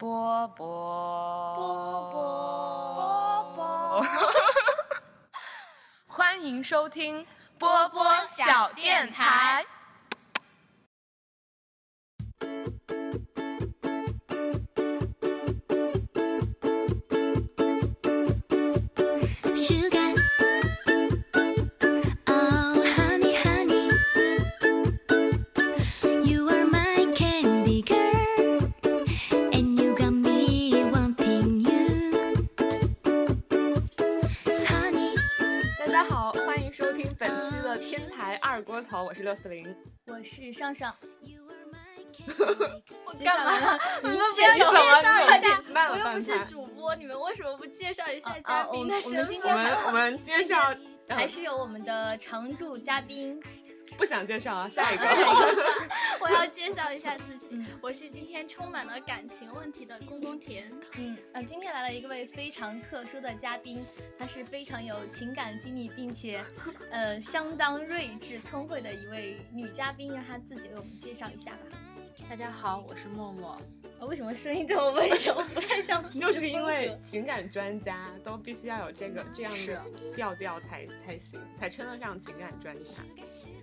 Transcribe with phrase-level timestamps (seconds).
[0.00, 4.02] 波波波波波，
[6.08, 7.26] 欢迎收听
[7.58, 9.62] 波波小电台。
[38.80, 39.76] 台二锅头，我是六四零。
[40.06, 40.94] 我是上上
[43.04, 43.78] 我干嘛呢？
[44.02, 49.26] 你们不介介绍绍一下我又不是主播，你们为什么不介绍一下啊嘉啊我们我宾的身份？
[49.26, 50.74] 们今天我们我们介绍
[51.08, 53.40] 还是有我们的常驻嘉宾，
[54.00, 55.04] 不想介绍啊， 下一个。
[56.22, 60.72] 我要介绍一下自己，我是今天充满了感情问题的公公田。
[60.96, 63.84] 嗯呃，今天来了一位非常特殊的嘉宾，
[64.18, 66.42] 他是非常有情感经历，并且
[66.90, 71.58] 呃相当睿智聪慧的一位女嘉宾，让她自己为我们介绍一下吧。
[72.26, 73.60] 大家好，我是默默。
[74.00, 79.84] 呃为什么声音这么温柔， 不太像就是因为情感专家都必须要有这个这样的
[80.14, 83.02] 调调才才行，才称得上情感专家。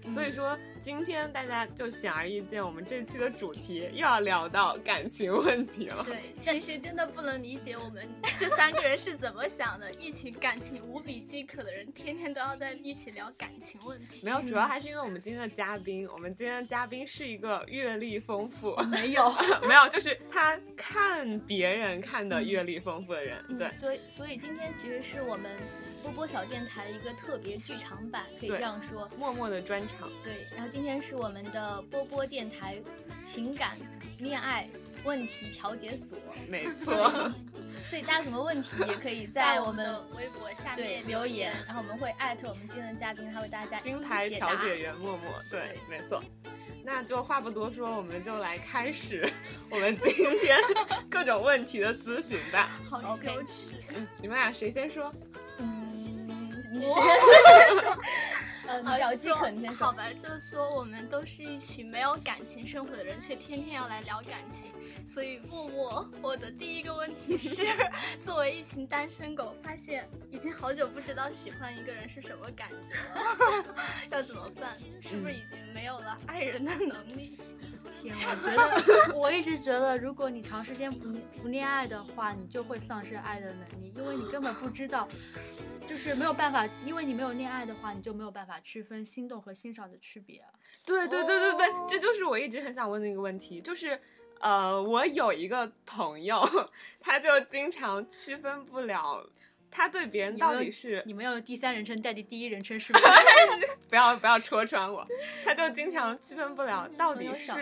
[0.06, 6.02] 嗯所以说，今天大家就显而易见，我们这期的主题又要聊到感情问题了。
[6.06, 8.08] 对， 其实真的不能理解我们
[8.40, 9.92] 这三个人是怎么想的。
[9.96, 14.22] 一群感情无比饥渴的人，天天都要在一起聊感情问题。
[14.24, 19.30] 没有，主要还是因为我们今天的嘉宾，我们今天的嘉宾是一个阅历丰富，没有，
[19.68, 23.72] 没有，就是他看别人看的阅历丰富的人，对嗯，。
[23.72, 25.50] 所以所以今天其实是我们
[26.04, 29.10] 波波小电台的一个特别剧场版，可以这样说。
[29.18, 32.78] 默默的专场，对，然后今天是我们的波波电台
[33.24, 33.78] 情感
[34.20, 34.68] 恋爱
[35.04, 36.18] 问题调解所，
[36.48, 37.32] 没 错，
[37.90, 44.02] 所以大家有什么问题也可以在在我们的微博下面留言，然后我们会艾特我们今天的嘉宾，他为大家金。
[44.02, 46.22] 牌调解员默默，对，没错。
[46.90, 49.30] 那就话不多说，我们就来开始
[49.70, 50.58] 我们今天
[51.12, 52.80] 各种问题的咨询吧。
[52.90, 53.76] 好耻。
[53.94, 55.14] 嗯，你们俩谁先说？
[55.60, 55.92] 嗯，
[56.72, 56.96] 你我
[57.44, 57.98] 先说。
[58.68, 59.88] 呃，你呃表饥说渴，你先说。
[59.88, 64.72] 好吧，就是说我们都是一群没有感情生活的人，却天天要来聊感情。
[65.08, 67.66] 所以默默，我的第一个问题是，
[68.26, 73.76] 作为一群单身狗，发现已经好久不知道喜欢一个人是什么感觉了，
[74.12, 74.70] 要怎么办？
[75.02, 77.38] 是不是已经没有了爱人的能力？
[77.90, 81.12] 天，我觉得， 我一直觉得，如果你长时间不
[81.42, 85.08] 不恋爱的话，你就会丧失爱的能力，因为你根本不知道，
[85.88, 90.44] 就是没有办法，因为你没有恋爱的话，你就没有办法区分心动和欣赏的区别。
[90.86, 94.00] 对对对对对，这就是我一直很想问的一个问题，就是。
[94.40, 96.48] 呃，我有一个朋友，
[97.02, 99.28] 他就经常区分不了，
[99.70, 103.00] 他对别人到底是你们要用第三人称代替第一人称是吗？
[103.90, 105.06] 不要不要戳穿我，
[105.46, 107.54] 他就经常区分不了到底是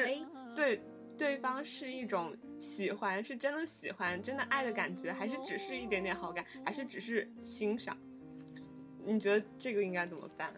[0.56, 0.82] 对
[1.18, 7.98] 对方是一种喜欢，是真的喜欢、真的爱的感觉，还是只是一点点好感，还是只是欣赏？
[9.06, 10.52] 你觉得这个应该怎么办？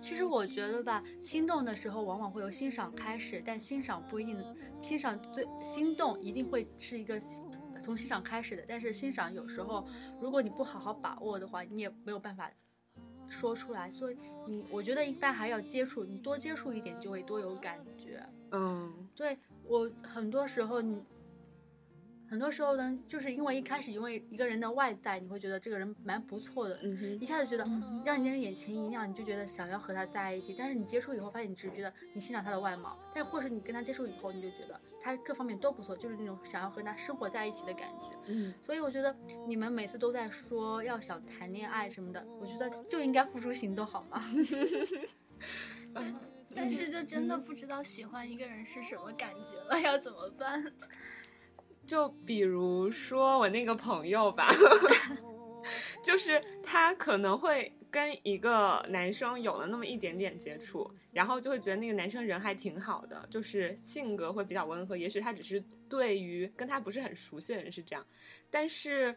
[0.00, 7.43] 其实我觉得吧，心动的时候往往会由欣赏开始，但欣赏不一定，欣赏最心动一定会是一个欣
[7.84, 8.64] 从欣赏开始的。
[8.66, 9.86] 但是欣赏有时候，
[10.20, 12.50] 如果你不好好把握的话，你也没有办法
[13.28, 13.90] 说出来。
[13.90, 18.24] 所以你，我觉得一般还要接触，你多接触一点就会多有感觉。
[18.52, 21.04] 嗯，对我很多时候你。
[22.34, 27.64] 很多时候呢，就是因为一开始因为一个人的外在，你会觉得这个人蛮不错的，嗯一下子觉得
[28.04, 30.52] 让你人眼前一亮，你就觉得想要和他在一起。
[30.58, 38.18] 但是你接触以后，发现你只是觉得你欣赏他的外貌，但或是你跟他接触以后，你就觉得他各方面都不错，就是那种想要和他生活在一起的感觉。
[38.26, 39.14] 嗯，所以我觉得
[39.46, 44.20] 你们每次都在说要想谈恋爱什么的，我觉得就应该付出行动，好吗？
[46.56, 50.64] 但是就真的不知道喜欢一个人是什么感觉了，要怎么办？
[51.86, 54.50] 就比如说我那个朋友吧，
[56.02, 64.96] 就是他可能会跟一个男生有了那么一点点接触，然后就会觉得那个男生人还挺好的，就是性格会比较温和。
[64.96, 68.04] 也许他只是对于跟他不是很熟悉的人是这样，
[68.50, 69.14] 但是，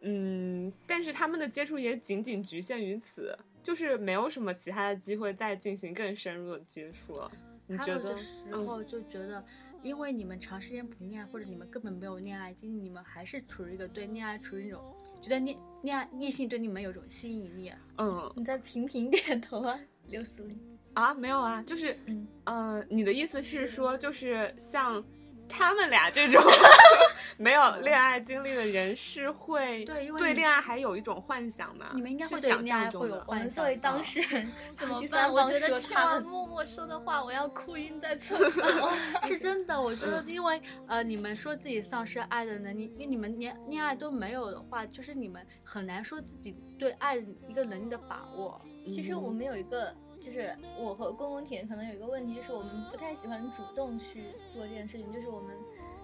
[0.00, 7.30] 嗯，但是他们的接触也仅仅局限于此，就是没有什么其他的机会再进行更深入的接触了。
[7.68, 8.16] 你觉得？
[8.16, 9.44] 时候就觉得，
[9.82, 17.72] 因为你们长时间不恋爱，或者你们根本没有恋爱经历，你们还是处于一个对恋爱处于一种觉得恋恋爱异性对你们有种吸引力。
[17.98, 19.78] 嗯你在频频点头啊，
[20.08, 20.58] 刘思玲。
[20.94, 25.04] 啊，没有啊，就是，嗯呃，你的意思是说，就是像
[25.48, 26.42] 他们俩这种
[27.38, 31.90] 没有恋爱经历的人是会对对恋爱还有一种幻想嘛？
[31.94, 35.32] 你们应该是会对想象中恋爱会有的我们幻作为当事人 怎么第办？
[35.32, 38.90] 我觉得听完默默说的话，我要哭晕在厕 所。
[39.24, 48.60] 是真的，我觉得，因为呃，你们说自己丧失爱的能力，因为你们连恋爱都没有的话，就是你们很难说自己对爱一个能力的把握。
[48.86, 49.94] 其实我嗯们有一个，
[50.26, 55.56] 就是我和公公田可能有一个问题，就是我们不太喜欢主动去做这件事情，就是我们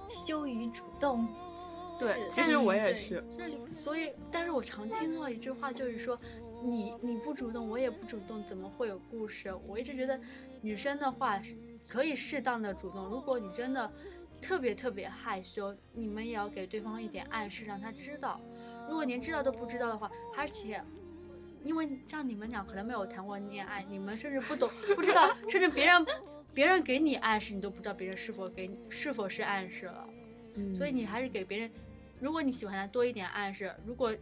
[0.08, 1.26] 羞于主动。
[1.98, 6.16] 对，其实我也是，就是所以，但是我常听到一句话，就是说，
[6.62, 9.52] 你你不主动，我也不主动，怎么会有故事？
[9.66, 10.18] 我一直觉得，
[10.60, 11.42] 女生的话
[11.88, 13.92] 可以适当的主动，如果你真的
[14.40, 18.40] 特别特别害羞，你们也要给对方一点暗示，让他知道。
[18.88, 20.80] 如果连知道都不知道的话，而且。
[21.64, 26.06] 因为像你们俩可能没有谈过恋爱，你们甚至不懂，不知道，甚至别人
[26.52, 30.08] 别人给你暗示，你都不知道别人是否给你是否是暗示了。
[30.54, 31.70] 嗯所以你还是给别人，
[32.20, 34.12] 如果你喜欢他多一点暗示，如果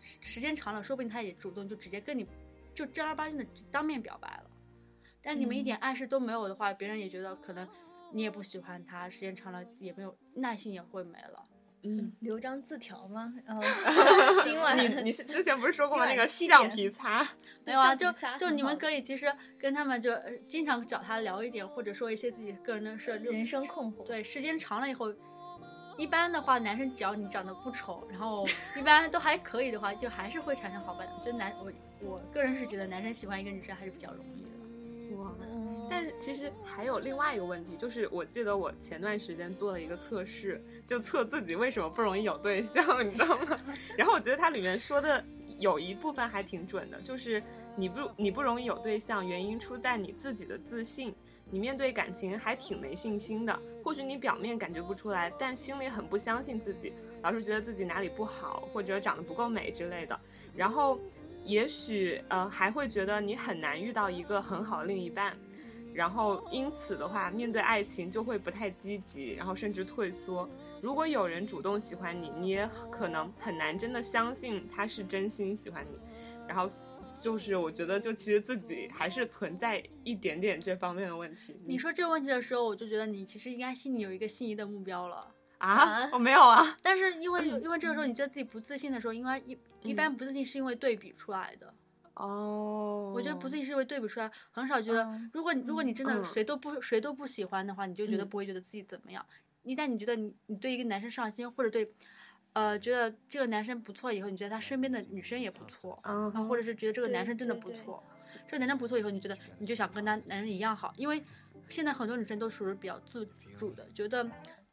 [0.00, 2.26] 时时间长了，说不定他也主动就直接跟你
[2.74, 4.50] 就正儿八经的当面表白了。
[5.22, 7.68] 但你们一点暗示都没有的话，别人也觉得可能
[8.12, 11.44] 你也不喜欢他，时间长了也没有耐心也会没了。
[11.84, 13.32] 嗯，留张字条吗？
[13.46, 13.62] 然 后
[14.42, 16.06] 今晚你你是之前不是说过吗？
[16.06, 17.26] 那个橡皮擦，
[17.64, 18.06] 没有啊，就
[18.38, 24.04] 就你们可以其实跟他们就呃经常找他聊一点，或者说一些自己个人的事人生困惑。
[24.04, 25.14] 对，时间长了以后，
[25.96, 28.44] 一般的话，男生只要你长得不丑，然后
[28.76, 31.12] 一般都还可以的话，就还是会产生好感的。
[31.24, 35.16] 就男我我个人是觉得男生喜欢一个女生还是比较容易的。
[35.16, 35.32] 哇！
[35.90, 43.58] 但是其实还有另外一个问题，就是我记得我前段时间做了一个测试，就测自己为什么不容易有对象， 你知道吗？
[43.96, 45.24] 然后我觉得它里面说的
[45.58, 47.42] 有一部分还挺准的，就是
[47.74, 51.14] 你不你不容易有对象，原因出在你自己的自信，
[51.50, 53.58] 你面对感情还挺没信心的。
[53.82, 56.92] 或许你表面感觉不出来，但心里很不相信自己，
[57.22, 60.18] 老是觉得自己哪里不好，或者长得不够美之类的。
[60.54, 61.00] 然后
[61.44, 65.34] 也许呃还会觉得你很难遇到一个很好的另一半。
[65.98, 70.48] 然后因此的话，面对爱情就会不太积极，然后甚至退缩。
[70.80, 75.98] 如果有人主动喜欢你，你也可能很难真的相信他是真心喜欢你。
[76.46, 76.72] 然后
[77.18, 81.56] 就是我觉得，就其实自己还是存在一点点这方面的问题。
[81.66, 85.16] 你说这个问题的时候，我就觉得你其实应该心里有一个心仪的目标了。
[85.58, 86.10] 啊啊？
[86.12, 86.76] 我没有啊。
[86.80, 91.74] 但是因为 因为这个时候你觉得自己不自信的时候，应该一一般不自信是因为对比出来的。
[92.18, 96.24] 哦，我觉得不自己是因为对比出来，很少觉得嗯，如果你如果你真的嗯。
[96.24, 98.28] 谁都不谁都不喜欢的话，你就觉得嗯。
[98.28, 99.24] 不会觉得自己怎么样。
[99.62, 101.88] 一旦你觉得你你对一个男生上心，或者对，
[102.54, 105.94] 呃，觉得这个男生不错以后，你觉得他身边的女生也不错，
[106.48, 108.02] 或者是觉得这个男生真的不错，
[108.48, 111.22] 这个男生不错以后，你觉得你就想跟他男生一样好，因为
[111.68, 114.24] 现在很多女生都属于比较自主的，觉得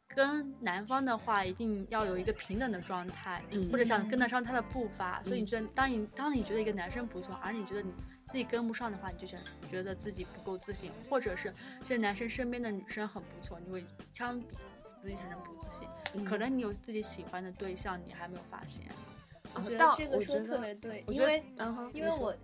[0.08, 7.92] 跟男方的话一定要有一个平等的状态，嗯或者想跟得上他的步伐，所以嗯你觉得当你当你觉得一个男生不错，而你觉得你
[8.28, 9.38] 自己跟不上的话，你就想
[9.68, 11.52] 觉得自己不够自信，或者是
[11.86, 14.46] 这男生身边的女生很不错，你会相比
[15.02, 16.24] 自己产生不自信，嗯。
[16.24, 18.86] 可能你有自己喜欢的对象，你还没有发现。
[19.64, 21.42] 我觉到得这个说我觉得得特别对，因为
[21.92, 22.34] 因为我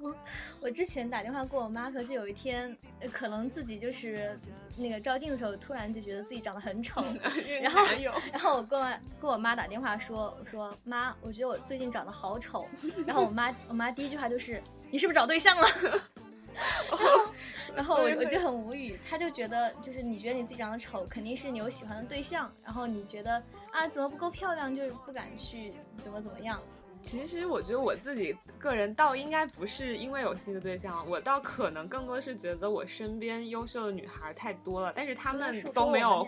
[0.00, 0.14] 我
[0.62, 4.38] 我之前打电话过我妈，可是有一天呃可能自己就是
[4.76, 7.02] 那个照镜的时候，突然就觉得自己长得很丑，
[7.62, 7.80] 然后
[8.32, 12.66] 然后我跟我跟我妈打电话说，我说妈，我觉得我最近长得好丑。
[13.06, 15.66] 然后我妈我妈第一句话就是你是不是找对象了？
[17.74, 23.42] 然后我我就很无语，她就觉得就是你觉得你自己长得丑，肯定是你有喜欢的对象，然后你觉得
[23.74, 26.60] 啊怎么不够漂亮，就是不敢去怎么怎么样。
[27.02, 36.26] 其实我觉得我自己个人倒应该不是因为有新的对象，我倒可能更多是觉得我身边优秀的女孩太多了，但是她们都没有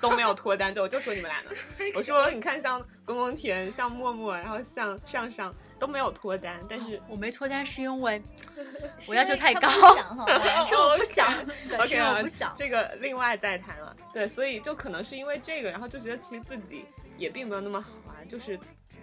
[0.00, 0.72] 都没有脱单。
[0.72, 1.50] 对，我就说你们俩呢。
[1.96, 5.52] 我说你看像公公田、像默默，然后像上上
[5.82, 8.22] 都没有脱单，但是我没脱单是因为
[9.08, 11.28] 我要求太高不想好吗 是我不想，
[11.68, 12.52] 对，OK 是啊，我不想。
[12.54, 13.96] 这个另外再谈了。
[14.14, 16.84] 对，所以就可能是因为这个，然后就觉得其实自己
[17.18, 18.56] 也并没有那么好啊，就是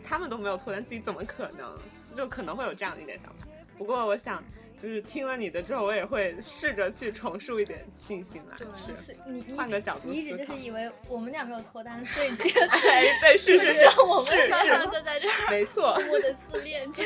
[0.06, 1.76] 他们都没有脱单，自己怎么可能？
[2.16, 3.46] 就可能会有这样的一点想法。
[3.78, 4.42] 不过我想，
[4.82, 9.14] 就是听了你的之后，我也会试着去重塑一点信心来，是。
[9.14, 17.04] 是你你换个角度你一直就是以为我们俩没有脱单，所以这个 哎，对，是是是， 我们是上上是，就在这儿没错，默默的自恋着。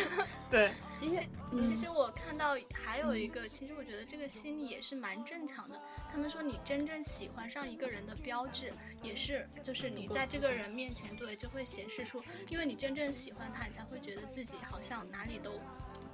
[0.51, 1.24] 对，其实
[1.60, 5.82] 其实我看到还有一个，其实我觉得这个心理也是蛮正常的。
[6.12, 15.60] 他们说你真正喜欢上一个人的标志，也是就是你在这个人面前，对，就会显示出，因为你真正喜欢他，你才会觉得自己好像哪里都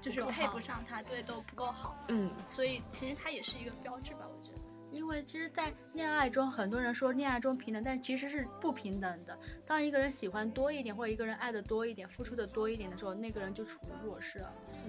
[0.01, 1.97] 就是配不上他，对，都不够好。
[2.07, 2.29] 嗯。
[2.47, 4.59] 所以其实它也是一个标志吧，我觉得。
[4.91, 9.37] 因为其实，在恋爱中，很多人说恋爱中平等，但其实是不平等的。
[9.67, 14.43] 当一个人喜欢多一点，或者一个人爱的多一点，付出的多一点的时候，那个人就处于弱势。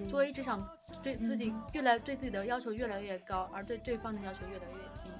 [0.09, 0.67] 所以，只想
[1.03, 5.11] 对自己越来对自己的要求越来越高，而对对方的要求越来越低。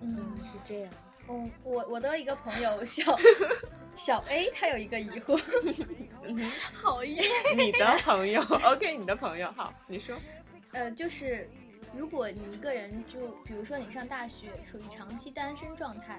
[0.00, 0.92] 嗯，是这样。
[1.28, 3.16] 嗯，我我的一个朋友小
[3.98, 5.36] 小 A，他有一个疑惑，
[6.72, 7.22] 好耶！
[7.56, 10.16] 你的朋友， OK，你的朋友，好，你说。
[10.72, 11.50] 呃，就是
[11.94, 16.16] 如果你一个人就比如说你上大学处于长期单身状态，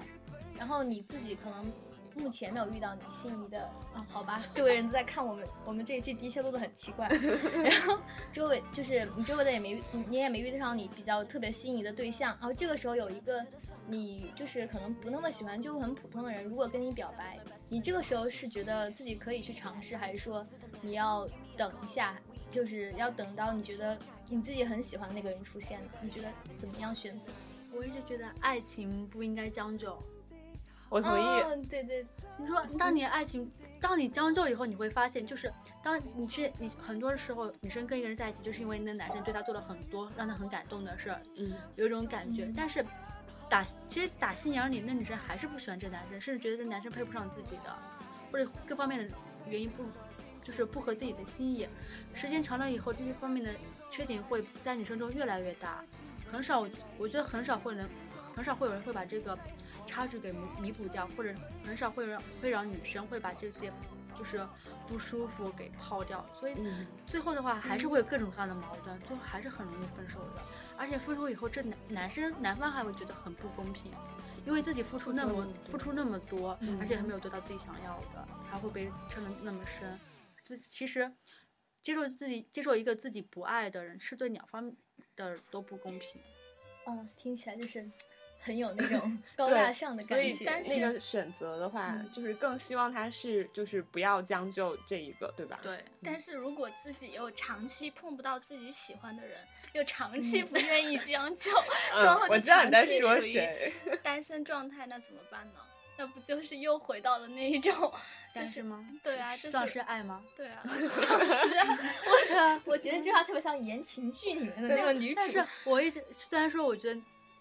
[0.58, 1.64] 然后你自己可能
[2.14, 3.62] 目前没有遇到你心仪的
[3.94, 7.08] 啊，好吧， 周围人都在看我们，我们这一期的确录的很奇怪，
[7.64, 7.98] 然后
[8.32, 13.44] 周围就是你周围的也没你你也没遇上你比较特别心仪的对象，然后这个时候有一个
[13.86, 17.38] 你就是可能不那么喜欢就很普通的人，如果跟你表白，
[17.68, 20.46] 你这个时候是觉得自己可以去尝试，还是说
[20.82, 21.26] 你要
[21.56, 23.98] 等一下，就是要等到你觉得
[24.28, 25.80] 你自己很喜欢的那个人出现？
[26.02, 27.32] 你觉得怎么样选择？
[27.72, 29.96] 我一直觉得爱情不应该将就。
[30.90, 31.22] 我同意。
[31.22, 32.04] 嗯，对对，
[32.36, 35.50] 你说，当你爱情，当你将就以后，你会发现，就是
[35.82, 42.52] 当你去你很多时候，女生跟一个人在一起，就是因为那男生对她做了很多让她很感动的事儿，嗯，有一种感觉。
[42.56, 42.84] 但是
[43.48, 47.72] 打其实打心眼里，那女生还是不喜欢这男生，甚至觉得这男生配不上自己的，
[48.32, 49.16] 或者各方面的
[49.46, 49.84] 原因不，
[50.42, 51.68] 就是不合自己的心意。
[52.14, 53.54] 时间长了以后，这些方面的
[53.92, 55.84] 缺点会在女生中越来越大，
[56.32, 56.66] 很少，
[56.98, 57.88] 我觉得很少会能，
[58.34, 59.38] 很少会有人会把这个。
[59.86, 61.34] 差距给弥弥补掉，或者
[61.64, 63.72] 很少会让会让女生会把这些
[64.16, 64.40] 就是
[64.86, 66.54] 不舒服给抛掉，所以
[67.06, 70.42] 最后的话还是会有各种各样的矛盾，最后还是很容易分手的。
[70.76, 73.92] 而且分手以后，这男男生男方还会觉得很不公平，
[74.46, 79.98] 因为自己付出那么付出那么多，而且还没有得到自己想要的，还会被撑得那么深。
[80.42, 81.12] 自其实
[81.82, 84.74] 接受自己接受一个自己不爱的人，是对两方
[85.16, 86.20] 的都不公平。
[86.86, 87.90] 嗯，听起来就是。
[88.42, 95.60] 很有那种 高大上的感觉，但是那个选择的话，就是更希望他是就是不要将就这一个，对吧？
[95.62, 95.78] 对。
[96.02, 99.38] 但是如果自己又长期碰不到自己喜欢的人，
[99.74, 101.50] 又长期不愿意将就，
[101.94, 105.60] 然后我知道你在说谁， 单身状态，那怎么办呢？
[105.98, 107.92] 那不就是又回到了那一种
[108.32, 108.88] 单身吗？
[109.02, 110.24] 对啊，就是丧失爱吗？
[110.34, 111.54] 对啊， 丧失。
[112.64, 115.16] 我我觉得这句话特别像言情剧里面的那个女主。
[115.16, 116.98] 但是我一直虽然说，我觉得。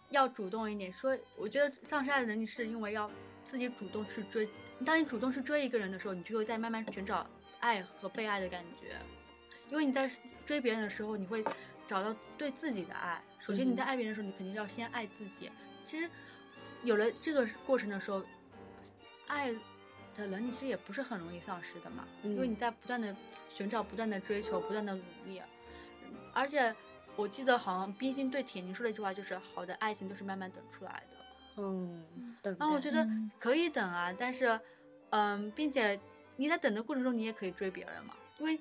[0.09, 3.09] 要主动一点，说我觉得丧失爱的能力是因为要
[3.45, 4.49] 自己主动去追。
[4.85, 7.25] 当你主动去追一个人的时候，你就会在慢慢寻找
[7.59, 8.95] 爱和被爱的感觉。
[9.69, 10.09] 因为你在
[10.45, 11.43] 追别人的时候，你会
[11.85, 13.21] 找到对自己的爱。
[13.39, 15.51] 首先你在爱别人的时候，你肯定要先爱自己。
[15.85, 16.09] 其实
[16.83, 18.23] 有了这个过程的时候，
[19.27, 19.53] 爱
[20.15, 22.07] 的能力其实也不是很容易丧失的嘛。
[22.23, 23.15] 因为你在不断的
[23.47, 25.41] 寻找、不断的追求、不断的努力，
[26.33, 26.75] 而且。
[27.19, 31.17] 我记得好像冰心对铁凝说了一句话就是：“好的爱情都是慢慢等出来的。”
[31.61, 32.55] 嗯，等。
[32.57, 33.05] 然后我觉得
[33.37, 34.57] 可以等啊，但是，
[35.09, 35.99] 嗯，并且
[36.37, 38.59] 你在等的过程中，你也可以追别人嘛，因为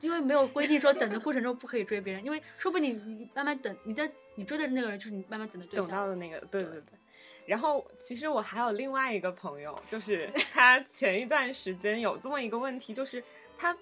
[0.00, 5.88] 因为没有规定说等的过程中不可以追别人，因为说不定你慢慢等，你在你追的那个人就是你慢慢等的对象。
[5.88, 6.98] 等到的那个，对对对。
[7.46, 13.24] 然后其实我还有另外一个朋友，就是他前一段时间有这么一个问题，就是
[13.56, 13.74] 他。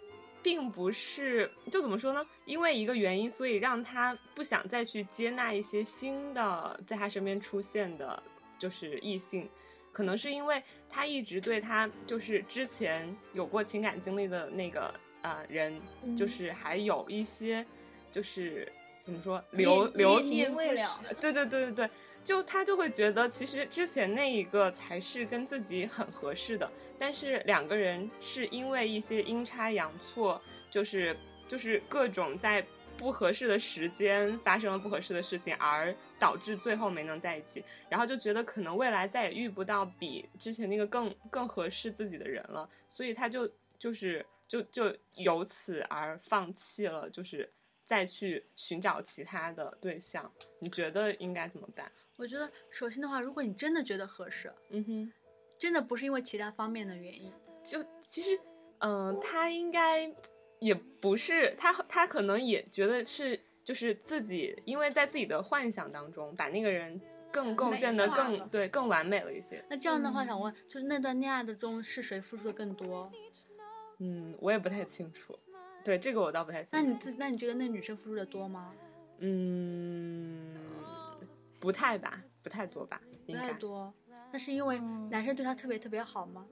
[0.43, 2.27] 并不是，就怎么说呢？
[2.45, 8.23] 因为一个原因，所以让他不想再去接纳一些新的在他身边出现的，
[8.59, 9.49] 就是异性。
[9.93, 15.81] 可能是因为他一直对他就是之前有过情感经历的那个呃人，
[16.17, 17.67] 就是还有一些，
[18.13, 18.71] 就是
[19.03, 21.01] 怎么说留留念未了。
[21.21, 21.91] 对对对对对。
[22.23, 31.17] 就他就会觉得，其实之前那一个才是跟自己很合适的，但是两个人是因为一些阴差阳错，就是
[31.49, 32.65] 就是各种在
[32.97, 47.51] 不合适的时间发生了不合适的事情，而导致最后没能在一起，然后就觉得可能未来再也遇不到比之前那个更更合适自己的人了，所以他就就是就就由此而放弃了，就是
[47.87, 50.31] 再去寻找其他的对象。
[50.59, 51.91] 你觉得应该怎么办？
[52.21, 55.13] 我觉得，首先的话，如果你真的觉得合适，嗯哼，
[55.59, 57.33] 真的不是因为其他方面的原因，
[57.65, 58.39] 就其实，
[58.81, 60.15] 嗯，他应该
[60.59, 67.01] 也不是，他他可能也觉得是，就是自己因为在自己的幻想当中，把那个人
[67.33, 69.65] 更构建的更对更完美了一些。
[69.71, 73.11] 那这样的话，想问，就是那段恋爱的中是谁付出的更多？
[74.01, 75.35] 嗯，我也不太清楚，
[75.83, 76.77] 对这个我倒不太清楚。
[76.77, 78.75] 那你自那你觉得那女生付出的多吗？
[79.21, 80.55] 嗯。
[81.61, 83.93] 不太吧，不太多吧，不太多。
[84.33, 86.47] 那是因为男生对她特别特别好吗？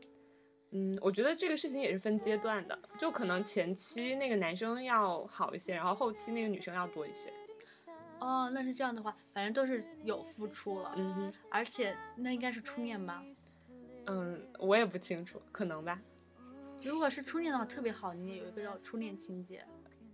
[0.71, 7.33] 嗯，我觉得这个事情也是分阶段的，就可能前期那个男生要好一些，然后后期那个女生要多一些。
[8.21, 13.25] 哦，那是这样的话，反正都是有付出了，嗯哼，而且那应该是初恋吧？
[14.09, 15.99] 嗯，我也不清楚，可能吧。
[16.83, 19.65] 如果是初恋的话，特别好，你也有一个叫初恋情节。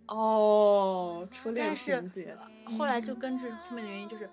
[0.06, 2.38] 哦，初恋但是情节，
[2.78, 4.30] 后来就根据后面的原因，就是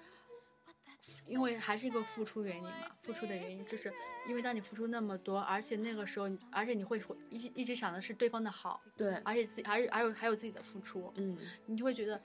[1.27, 3.91] 因为还是一个付出原因嘛，付出的原因就是
[4.27, 12.22] 因为当你付出那么多，而且那个时候，而且你会会一一直想的是对方的好，对，而且自己还有还有还有自己的付出，嗯，你就会觉得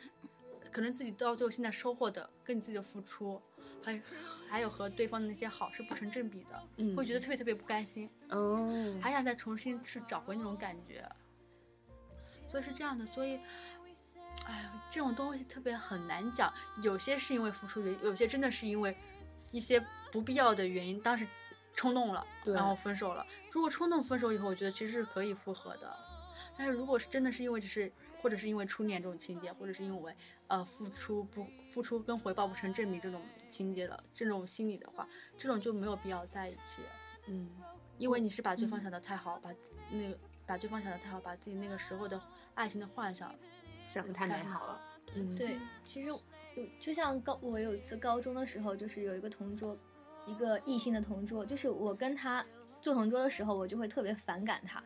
[0.71, 3.41] 可能自己到最后现在收获的跟你自己的付出，
[3.83, 4.03] 还
[4.49, 11.09] 还有和对方的那些好是不成正比的，嗯会觉得特别特别不甘心，哦，还想再重新去找回那种感觉，
[12.49, 13.41] 所以是这样的，所以，
[14.47, 18.97] 哎呀，这种东西特别很难讲，有些是因为付出原因，有些真的是因为
[19.51, 21.27] 一些不必要的原因，当时
[21.75, 23.27] 冲动了，然后分手了。
[23.51, 25.95] 如果冲动分手以后，我觉得其实是可以复合的，
[26.57, 30.15] 但是如果是真的是因为只是，或者是因为初恋这种情节，或者是因为
[30.47, 36.83] 呃付出不付出跟回报不成正比这种情节的这种心理的话，这种就没有必要在一起。
[37.27, 37.51] 嗯，
[37.99, 39.51] 因为你是把对方想的太好，把
[39.91, 42.21] 那个把对方想的太好，把自己那个时候的
[42.55, 43.35] 爱情的幻想，
[43.87, 44.81] 想的太美好了，
[45.15, 46.21] 嗯，对，其实就
[46.81, 49.77] 就像高，我有一次高中的时候，就是有一个同桌，
[50.27, 52.45] 一个异性的同桌，就是我跟他
[52.81, 54.83] 做同桌的时候，我就会特别反感他，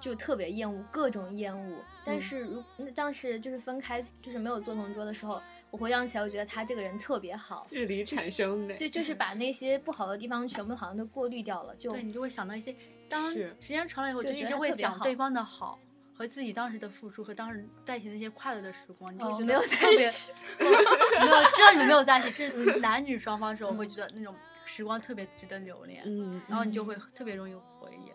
[0.00, 1.78] 就特别厌恶，各种厌恶。
[2.04, 12.74] 但嗯是如那当时就是分开，就是没有做同桌的时候，我回想起来，我觉得他这个人特别好，距离产生美，就就是把那些不好的地方全部好像都过滤掉了，就对你就会想到一些，
[13.08, 15.78] 当是时间长了以后，就一直会想对方的好。
[16.16, 28.12] 和自己当时的付出和当时在一起那些快乐的时光，你就会觉得哦没有在特别一起 没有，知道你们没有在一起，是男女双方的时候，会觉得那种时光特别值得留恋，嗯，然后你就会特别容易回忆。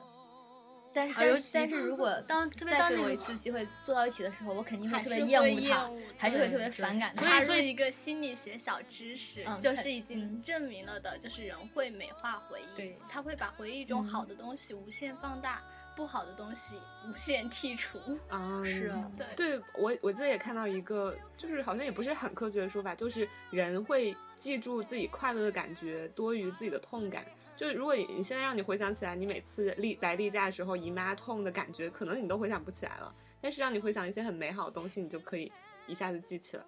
[0.91, 7.23] 但是但是但是如果当特别当那个给我一次机会坐到一起的时候，我肯定会特别厌恶他还是会特别反感他。
[7.23, 15.61] 所以所以一个心理学小知识，就是已经嗯证明了的，就是人会美化回忆对，他会把回忆中嗯好的东西无限放大，
[15.99, 17.99] 不好的东西无限剔除。
[18.29, 27.25] 啊， 是啊对，对我，我记得也看到一个，就是好像也不是很科学的说法，就是人会记住自己快乐的感觉多于自己的痛感。
[27.57, 33.13] 就是如果你你现在让你回想起来，你每次例来例假的时候姨妈痛的感觉，可能你都回想不起来了。
[33.41, 35.51] 但是让你回想一些很美好的东西，你就可以
[35.85, 36.63] 一下子记起来，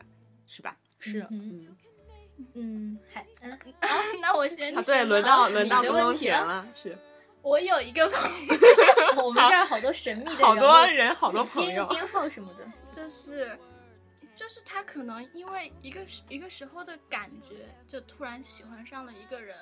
[0.45, 0.75] 是吧？
[0.99, 1.77] 是嗯
[2.35, 3.57] 嗯，嗯，还嗯，
[4.21, 6.97] 那我先啊，对，轮到轮到不公问题了田了，是
[7.41, 8.55] 我有一个朋友，
[9.23, 12.71] 我们这儿好多神秘的好人好多人，好多朋友，编号什么的。
[12.91, 13.57] 就是
[14.35, 19.55] 就是他可能因为一个一个时候的感觉，就突然喜欢上了一个人，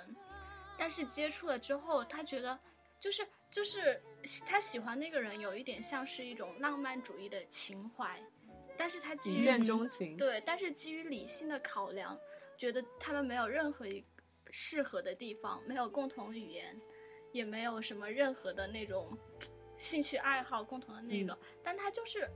[0.78, 2.58] 但是接触了之后，他觉得
[3.00, 4.02] 就是就是
[4.46, 8.20] 他喜欢那个人有一点像是一种浪漫主义的情怀，
[8.78, 10.18] 但是他基于一见钟情。
[10.18, 12.18] 对，但是基于理性的考量，
[12.58, 14.04] 觉得他们没有任何一
[14.52, 16.76] 适合的地方，没有共同语言，
[17.32, 19.18] 也没有什么任何的那种
[19.78, 22.30] 兴趣爱好共同的那个，但他就是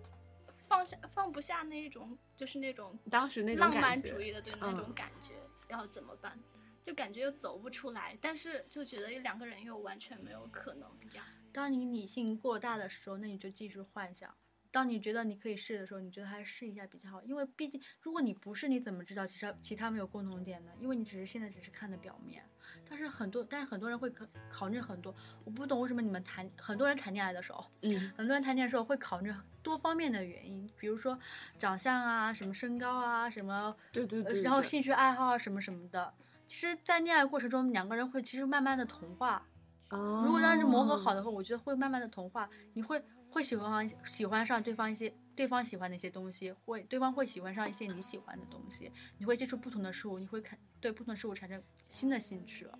[0.67, 5.33] 放下放不下那一种，就是那种当时那种浪漫主义的对那种嗯感觉，
[5.69, 6.37] 要怎么办？
[6.83, 11.25] 就感觉又走不出来，但是就觉得两个人又完全没有可能一样。
[11.53, 14.29] 当你理性过大的时候，那你就继续幻想；
[14.69, 17.21] 当你觉得你可以试的时候，你觉得还是试一下比较好。
[17.23, 20.73] 因为毕竟，如果你不试，你怎么知道其实其他没有共同点呢？
[20.81, 22.43] 因为你只是现在只是看的表面。
[22.89, 25.13] 但是很多，但是很多人会考考虑很多。
[25.43, 31.17] 我不懂为什么你们谈很多人谈恋爱的时候，嗯，很多人谈恋爱的时候会考虑多方面的原因，比如说
[31.57, 36.13] 长相啊、什么身高啊、什么对对对，呃然后兴趣爱好啊什么什么的。
[36.47, 39.43] 其实，在恋爱过程中，两个人会其实慢慢的同化。
[39.89, 52.77] 如果当时磨合好，的话，我觉得会慢慢的同化，你会会喜欢喜欢上对方一些对方喜欢的一些东西，会对方会喜欢上一些你喜欢的东西，你会接触不同的事物，你会看对不同的事物产生新的兴趣了。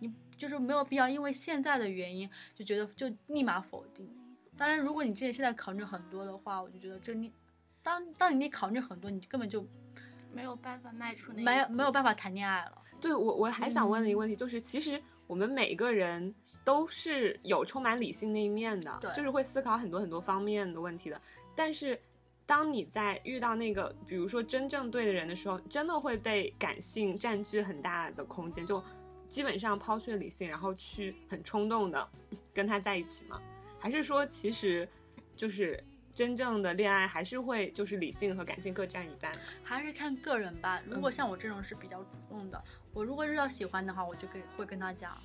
[0.00, 4.10] 你就是没有必要因为现在的原因就觉得就立马否定。
[4.56, 7.30] 当然，如果你这现在考虑很多的话，我就觉得这你
[7.82, 9.66] 当当你考虑很多，你根本就
[10.32, 12.82] 没有办法迈出那没有没有办法谈恋爱了。
[13.00, 21.20] 对我我还想问的一个问题就是，其实我们每个人都是有充满理性那一面的，对就是会思考很多很多方面的问题的。
[21.54, 22.00] 但是，
[22.46, 28.82] 当你在遇到那个比如说真正对的人的时候，真的会被感性占据很大的空间，就
[29.28, 32.08] 基本上抛却理性，然后去很冲动的
[32.54, 33.40] 跟他在一起吗？
[33.78, 34.88] 还是说其实
[35.34, 35.82] 就是
[36.14, 39.32] 真正的恋爱还是会就是理性和感性各占一半？
[39.62, 40.80] 还是看个人吧。
[40.86, 45.18] 如果嗯像我这种是比较主动的，我如果遇到喜欢的话，我就跟会跟他讲。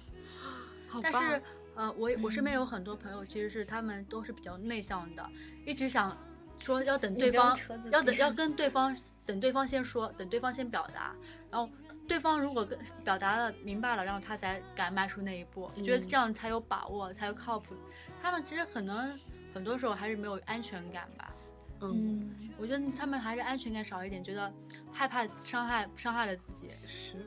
[1.02, 1.42] 但是，
[1.76, 5.30] 呃，我我身边有很多朋友，其实是他们都是比较内向的，
[5.66, 6.18] 一直想
[6.58, 7.58] 说要等对方
[7.92, 11.16] 要等要跟对方等对方先说，等对方先表达，
[11.52, 11.70] 然后
[12.08, 16.08] 对方如果跟表达了明白了，然后他才敢迈出那一步，觉得嗯。
[16.08, 17.76] 这样才有把握，才有靠谱。
[18.22, 19.20] 他们其实可能
[19.54, 21.34] 很多时候还是没有安全感吧。
[21.82, 24.52] 嗯，嗯，我觉得他们还是安全感少一点，觉得
[24.92, 27.24] 害怕伤害伤害了自己，是，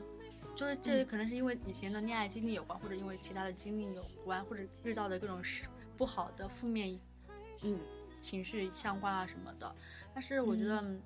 [0.61, 6.99] 就是这可能是因为以前的恋爱经历有关，或者因为其他的经历有关，或者遇到的各种事不好的负面
[7.63, 7.79] 嗯
[8.19, 9.75] 情绪相关啊什么的。
[10.13, 11.01] 但是我觉得嗯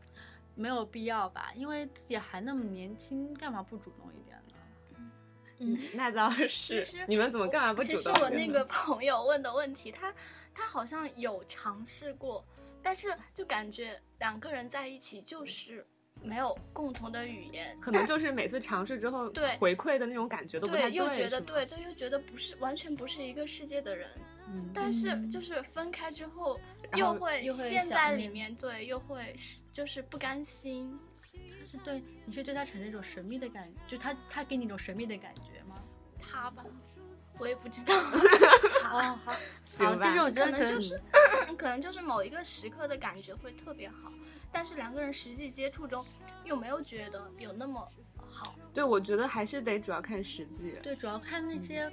[0.55, 5.11] 没有必要吧，因为自己还那么年轻，干嘛不主动一点呢？
[5.59, 6.49] 嗯， 那倒是
[6.83, 7.05] 实。
[7.07, 10.13] 你们怎么干嘛不主动其实我那个朋友问的问题，他
[10.53, 12.45] 他好像有尝试过，
[12.83, 15.87] 但是就感觉两个人在一起就是
[16.21, 19.56] 没有共同的语言， 可能就是每次尝试之后， 对。
[19.58, 24.10] 回馈的那种感觉都不太对，又觉，得对，对，又觉得不是完全不是一个世界的人。
[24.47, 26.60] 嗯，但是嗯就是分开之后，后
[26.93, 30.97] 又会陷在里面，对，又会是就是不甘心。
[31.34, 35.75] 他是对你是对他产生一种神秘的感觉，就他他给你一种神秘的感觉吗？
[36.19, 36.63] 他吧，
[37.39, 37.93] 我也不知道，
[38.91, 41.01] 哦，好，行好，这种我吧觉得可能就是
[41.58, 44.12] 可能就是某一个时刻的感觉会特别好，
[44.55, 46.05] 但是两个人实际接触中
[46.45, 48.55] 又没有觉得有那么好。
[48.73, 50.75] 对，我觉得还是得主要看实际。
[50.81, 51.91] 对，主要看那些，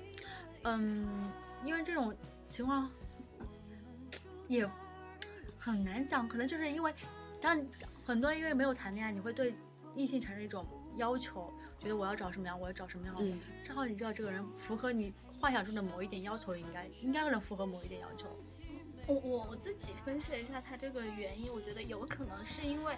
[0.62, 1.28] 嗯，
[1.64, 2.88] 因为这种情况
[4.46, 4.64] 也
[5.58, 6.94] 很难讲，可能就是因为，
[7.40, 7.66] 但
[8.04, 9.56] 很多人因为没有谈恋爱，你会对
[9.96, 10.64] 异性产生一种
[10.96, 18.28] 要求，觉得我要找什么样，我要找什么样的，嗯正好你知道这个人符合你幻想中的某一点要求，应该应该能符合某一点要求。
[19.06, 22.94] 我我我自己分析了一下他这个原因，我觉得有可能是因为。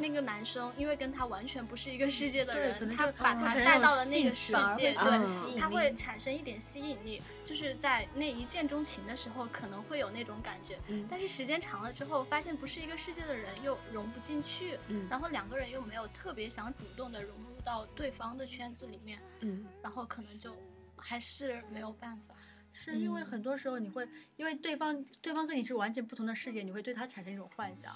[0.00, 20.54] 那个男生因为跟他完全不是一个世界的人，他把他带到了那个世界，对他会产生一点吸引力，就是在那一见钟情的时候可能会有那种感觉，嗯但是时间长了之后，发现不是一个世界的人，又融不进去，嗯然后两个人又没有特别想主动的融入到对方的圈子里面，嗯然后可能就
[20.96, 22.36] 还是没有办法。
[22.78, 23.26] 是因为嗯。
[23.26, 27.92] 很多时候你会，因为对方对方跟你是完全不同的世界，你会对他产生一种幻想，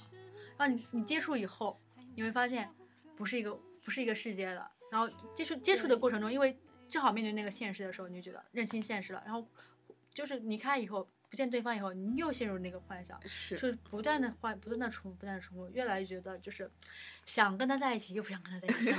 [0.59, 1.79] 然后你你接触以后，
[2.17, 2.69] 你会发现
[3.17, 9.47] 不是一个不是一个世界的，然后接触接触的过程中，因为正好面对那个现实的时候，你就觉得认清现实了，然后
[10.13, 13.57] 就是离开以后不见对方以后，你又陷入那个幻想，是。
[13.57, 16.71] 是不断的幻不断的重复，不断的重复，越来越觉得就是
[17.25, 18.91] 想跟他在一起，又不想跟他在一起，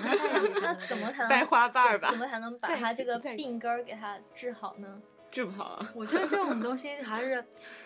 [0.62, 2.10] 那怎么才能 带花瓣儿吧。
[2.12, 5.02] 怎怎么才能把他这个病根儿给他治好呢？
[5.34, 5.92] 治不好啊。
[5.98, 7.44] 我觉得这种东西还是，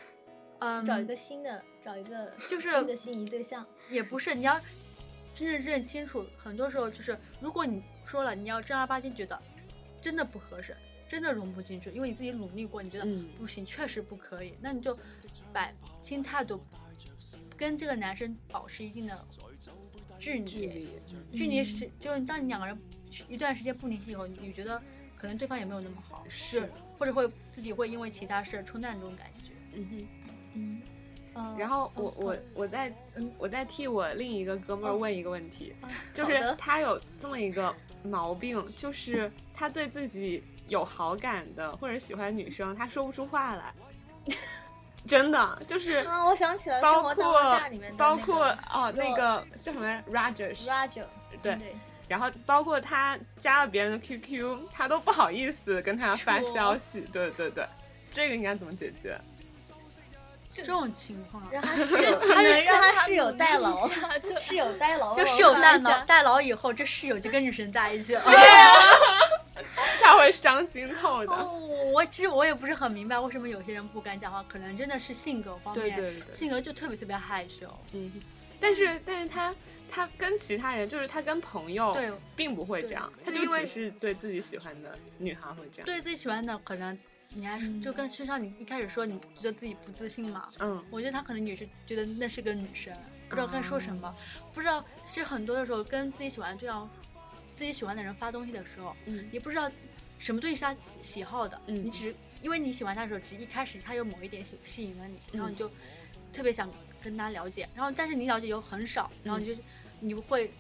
[0.59, 3.65] 嗯，找一个新的，找一个就是新的心仪对象。
[3.89, 4.59] 也不是，你要
[5.33, 9.41] 真正认清楚，很多时候就是，如果你说了，你要正儿八经觉得
[10.01, 10.75] 真的不合适，
[11.07, 14.97] 真的融不进去，因为你自己努力过，你觉得嗯不行，确实不可以，那你就
[15.53, 16.61] 摆清态度，
[17.55, 19.25] 跟这个男生保持一定的
[20.19, 20.45] 距离。
[20.45, 20.89] 距离，
[21.31, 22.77] 距离是，就是当你两个人
[23.29, 24.81] 一段时间不联系以后，你你觉得
[25.17, 29.51] 可能对方也没有那么好，是，或者会自己会因为其他事冲淡这种感觉。
[29.73, 30.07] 嗯哼。
[30.53, 30.81] 嗯，
[31.33, 43.71] 呃然后我哦我我在嗯我在替我另一个哥们儿哦问一个问题，啊就是他有这么一个毛病，就是他对自己有好感的或者喜欢女生，他说不出话来，
[45.05, 51.05] 真的就是啊，我想起了《包生活大括爆炸》里面的包括哦那个叫什么来 Rogers，Roger，
[51.43, 51.75] 对对，
[52.07, 57.65] 然后包括他加了别人的 QQ，他都不好意思跟他发消息，对对对，
[58.11, 59.19] 这个应该怎么解决？
[60.55, 63.87] 这种情况，让 他室友，他能让他室友代劳，
[64.39, 68.23] 室友代劳，就室友代代劳代劳以后，这室友就跟女神在一起了。
[70.01, 71.31] 他会伤心透的。
[71.31, 71.59] 哦，
[71.93, 77.67] 我其实我也不是很明白为什么有些人不敢讲话，可能真的是性格方面，对对对性格就特别特别害羞。
[77.91, 78.11] 嗯，
[78.59, 79.53] 但是但是他
[79.89, 85.85] 他跟其他人，就是他跟朋友对并不会这样，他就因为只是对自己喜欢的女孩会这样。
[85.85, 86.97] 对自己喜欢的，可能
[87.29, 90.47] 你还是就跟就像你一开始说，你觉得自己不自信嘛。
[90.59, 92.93] 嗯，我觉得他可能也是觉得那是个女生，
[93.29, 94.15] 不知道该说什么，
[94.53, 96.89] 不知道是很多的时候跟自己喜欢这样、
[97.51, 99.27] 自己喜欢的人发东西的时候，嗯。
[99.31, 99.69] 也不知道
[100.19, 105.51] 什么东西是他喜好的，嗯你只是因为你喜欢他的时候，只一开始他有某一点吸吸引了你，然后嗯。
[105.51, 105.69] 你就
[106.33, 106.69] 特别想
[107.01, 109.61] 跟他了解，然后但是你了解又很少，然后你就、
[109.99, 110.51] 你会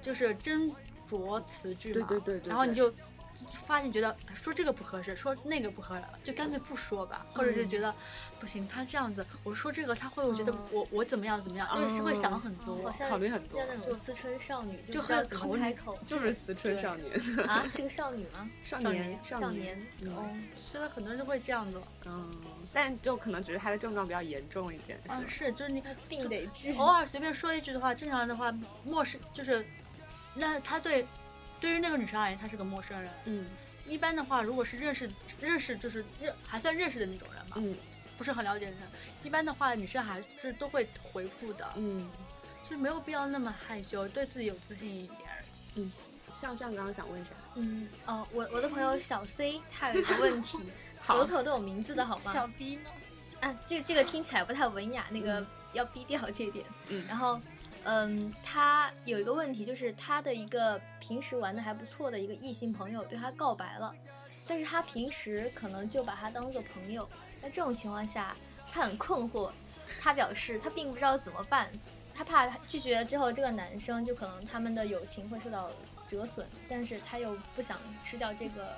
[0.00, 0.72] 就是斟
[1.08, 2.92] 酌词句嘛，对对对对然后你就
[3.52, 7.94] 发现觉得说这个不合适，说那个不合适，就干脆不说吧，或者是觉得
[8.40, 12.92] 不行，他这样子，我说这个他会，我觉得嗯我我怎么样怎么样，就是会想很多。
[13.08, 17.04] 考虑很多像那种思春少女，就很考虑么开口，就是思春少女，
[17.46, 18.48] 啊，是个少女吗？
[18.64, 20.30] 少年年少年，嗯哦，
[20.72, 21.80] 觉得很多人就会这样子。
[22.06, 22.36] 嗯，
[22.72, 26.72] 但就可能只是他的症状比较严重一点，啊，是就是你病得治。
[26.72, 28.52] 偶尔随便说一句的话，正常人的话，
[28.84, 29.64] 陌生就是，
[30.34, 31.06] 那他对
[31.62, 33.10] 对于那个女生而言，她是个陌生人。
[33.24, 33.46] 嗯
[33.88, 37.76] 一般的话，如果是认识认识，就是认还算认识的那种人吧，嗯
[38.16, 38.80] 不是很了解的人，
[39.24, 42.08] 一般的话，女生还是都会回复的，嗯，
[42.68, 45.18] 就没有必要那么害羞，对自己有自信一点。
[45.74, 45.90] 嗯
[46.40, 47.30] 像这样刚刚想问啥？
[47.56, 50.58] 嗯，哦，我我的朋友小 C 他有一个问题，
[51.00, 52.32] 好我的朋友都有名字的好吗？
[52.32, 52.90] 小 B 呢？
[53.40, 56.64] 啊，这个这个听起来不太文雅，那个嗯要逼掉这一点。
[56.88, 57.40] 嗯然后，
[57.84, 63.92] 嗯，他有一个问题，就是他的一个平时玩的还不错的一个异性朋友对他告白了，
[64.46, 67.08] 但是他平时可能就把他当做朋友。
[67.40, 68.36] 那这种情况下，
[68.70, 69.50] 他很困惑，
[70.00, 71.68] 他表示他并不知道怎么办，
[72.14, 75.72] 他怕拒绝之后这个男生就可能他们的友情会受到
[76.06, 78.76] 折损，但是他又不想失掉这个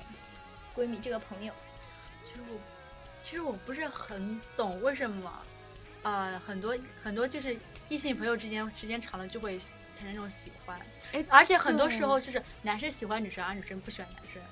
[0.75, 1.53] 闺蜜这个朋友。
[2.27, 2.59] 其实我
[3.23, 5.33] 其实我不是很懂为什么，
[6.05, 7.55] 呃，很多很多就是
[7.89, 9.59] 异性朋友之间时间长了就会
[9.95, 10.79] 产生这种喜欢，
[11.13, 14.43] 哎而且很多时候就是男生喜欢女生，而女生不喜欢男生。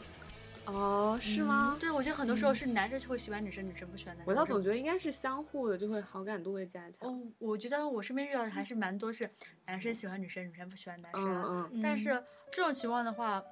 [0.64, 1.76] 哦，是吗？
[1.80, 4.32] 对，我觉得很多时候是男生就会喜欢女生，女生不喜欢男生。
[4.32, 7.10] 我倒总觉得应该是相互的，就会好感度会加强。
[7.10, 9.28] 哦，我觉得我身边遇到的还是蛮多是
[9.66, 11.20] 男生喜欢女生，女生不喜欢男生。
[11.24, 13.42] 嗯嗯但是这种情况的话，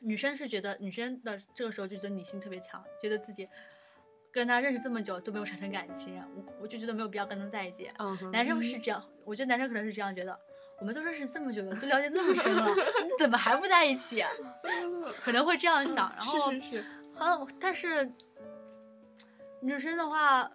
[0.00, 3.46] 女生是觉得女生的这个时候就觉得女性特别强，觉得自己
[4.32, 7.90] 跟他认识这么久都没有产生感情，我我就觉得没有必要跟他在一起。
[8.32, 10.38] 男生是这样，我觉得男生可能是这样觉得，
[10.78, 12.68] 我们都认识这么久了，都了解那么深了，
[13.02, 14.30] 你怎么还不在一起、啊？
[15.22, 18.10] 可能会这样想，然后是是是，好像但是
[19.60, 20.50] 女生的话，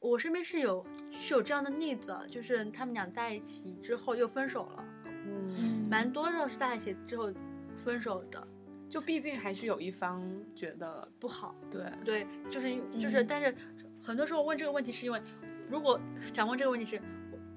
[0.00, 7.32] 我身边是有是有这样的例子，就是他们俩在一起之后又分手了，嗯，蛮多的是在一起之后
[7.74, 8.46] 分手的，
[8.88, 10.22] 就毕竟还是有一方
[10.54, 11.54] 觉得不好。
[11.70, 13.54] 对，对，就是就是，嗯但是
[14.02, 15.20] 很多时候问这个问题是因为，
[15.68, 16.00] 如果
[16.32, 17.00] 想问这个问题是，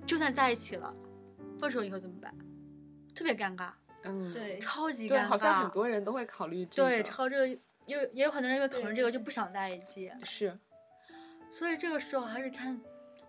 [0.05, 0.93] 就算在一起了，
[1.57, 2.33] 分手以后怎么办？
[3.15, 3.71] 特别尴尬，
[4.03, 5.25] 嗯，对对，超级尴尬。
[5.25, 10.11] 好像很多人都会考虑这对，超这个，也有也有很多人因为讨论这个就不想在一起。
[10.23, 10.53] 是，
[11.51, 12.79] 所以这个时候还是看，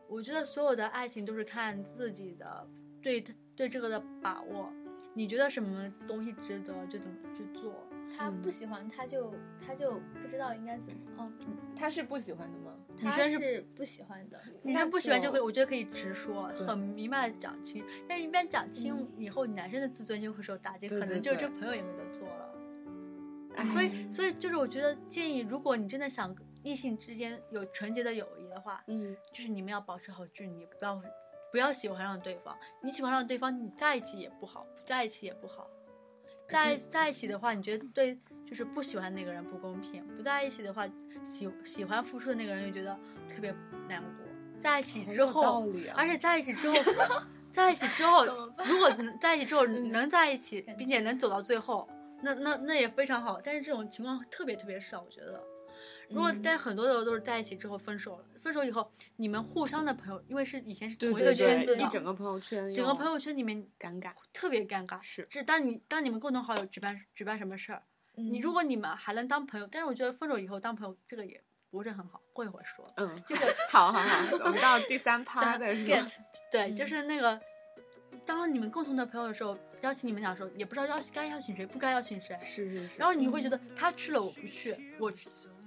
[0.08, 2.66] 我觉得所有的爱情都是看自己的
[3.00, 3.22] 对
[3.54, 4.72] 对这个的把握。
[5.14, 7.86] 你觉得什么东西值得，就怎么去做。
[8.16, 9.32] 他不嗯喜欢，他就
[9.66, 10.98] 他就不知道应该怎么。
[11.16, 11.32] 哦，
[11.74, 12.74] 他是不喜欢的吗？
[13.00, 14.40] 他女生是是不喜欢的。
[14.62, 17.84] 女生不喜欢就可以，我觉得可以直说，很明白的讲清。
[18.08, 22.54] 但是一般讲清嗯以后，男生的自尊就会受打击，可能就是这朋友也没得做了。
[23.56, 31.02] 哎所以，所以就是我觉得建议，如果你真的想异性之间有纯洁的友谊的话，嗯，就是你们要保持好距离，不要
[31.50, 32.56] 不要喜欢上对方。
[32.82, 35.68] 你喜欢上对方，你在一起也不好，不在一起也不好。
[36.52, 40.86] 在在一起的话，你觉得对就是不喜欢那个人不公平；不在一起的话，
[41.24, 42.94] 喜喜欢付出的那个人又觉得
[43.26, 43.54] 特别
[43.88, 44.26] 难过。
[44.60, 46.76] 在一起之后，啊而且在一起之后，
[47.50, 48.24] 在一起之后
[48.66, 51.88] 如果能在一起之后能在一起，并且能走到最后，
[52.22, 53.40] 那那那也非常好。
[53.42, 55.42] 但是这种情况特别特别少，我觉得。
[56.10, 65.00] 如果在很多的都是在一起之后分手了，分手以后你们互相的朋友，因为是以前是同一个圈子的，一整个朋友圈，整个朋友圈里面尴尬，特别尴尬。
[65.00, 67.82] 是是当你当你们共同好友举办举办什么事儿，
[68.16, 72.84] 你如果你们还能当朋友，但是我觉得分手以后当朋友这个也不是很好，过一会儿说。
[72.96, 75.84] 嗯，就是好好好，我们到第三 趴再说。
[75.86, 76.10] get
[76.50, 77.40] 对， 就是那个，
[78.26, 82.38] 当你们共同的朋友的时候，邀请你们俩的时候，也不知道邀该邀请谁，不该邀请谁。
[82.44, 85.10] 是是是，然后你会觉得他去了我不去，我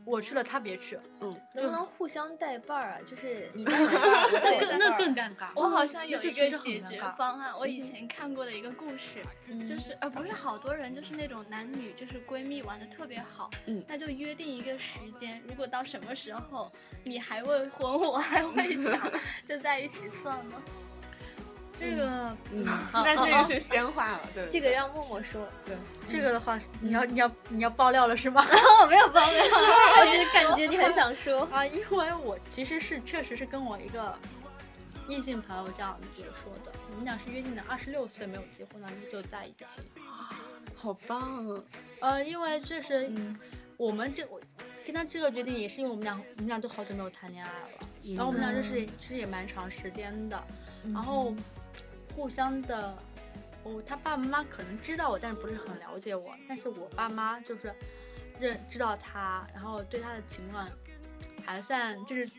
[0.05, 2.97] 我去了他别去，嗯，能不能互相带伴儿啊？
[3.05, 5.47] 就是你带我 伴儿，那更那更尴尬。
[5.55, 6.57] 我好像有一个解决
[7.17, 16.71] 方案，我以前看过的一个故事，嗯就是呃不是好多人就是那种男女就是闺蜜玩的特别好，嗯那就约定一个时间，如果到什么时候
[17.03, 19.11] 你还未婚我还未嫁，
[19.47, 20.61] 就在一起算了。
[21.79, 25.47] 这个嗯， 那这个是先话了，对，这个让默默说。
[25.65, 25.75] 对
[26.07, 28.45] 这个的话，你要你要你要爆料了是吗？
[28.81, 31.41] 我 没有帮没有，我只是感觉你很想说。
[31.51, 34.17] 啊，因为我其实是确实是跟我一个
[35.07, 39.81] 异性朋友这样子说的，我们俩是约定的二十六岁没有结婚呢就在一起。
[40.75, 41.61] 好棒啊，
[42.01, 43.37] 呃，因为确实嗯
[43.77, 44.39] 我们这我
[44.85, 50.41] 跟他这个决定也是因为我们俩我们俩都好久没有谈恋爱了，嗯然后我们俩认识也其实也蛮长时间的，
[50.93, 51.33] 然后
[52.15, 52.97] 互相的
[53.63, 56.33] 哦他爸爸妈妈可能知道我，但是不是很了解我。
[56.47, 57.73] 但是我爸妈就是
[58.39, 60.67] 认知道他，然后对他的情况
[61.45, 62.29] 还算就是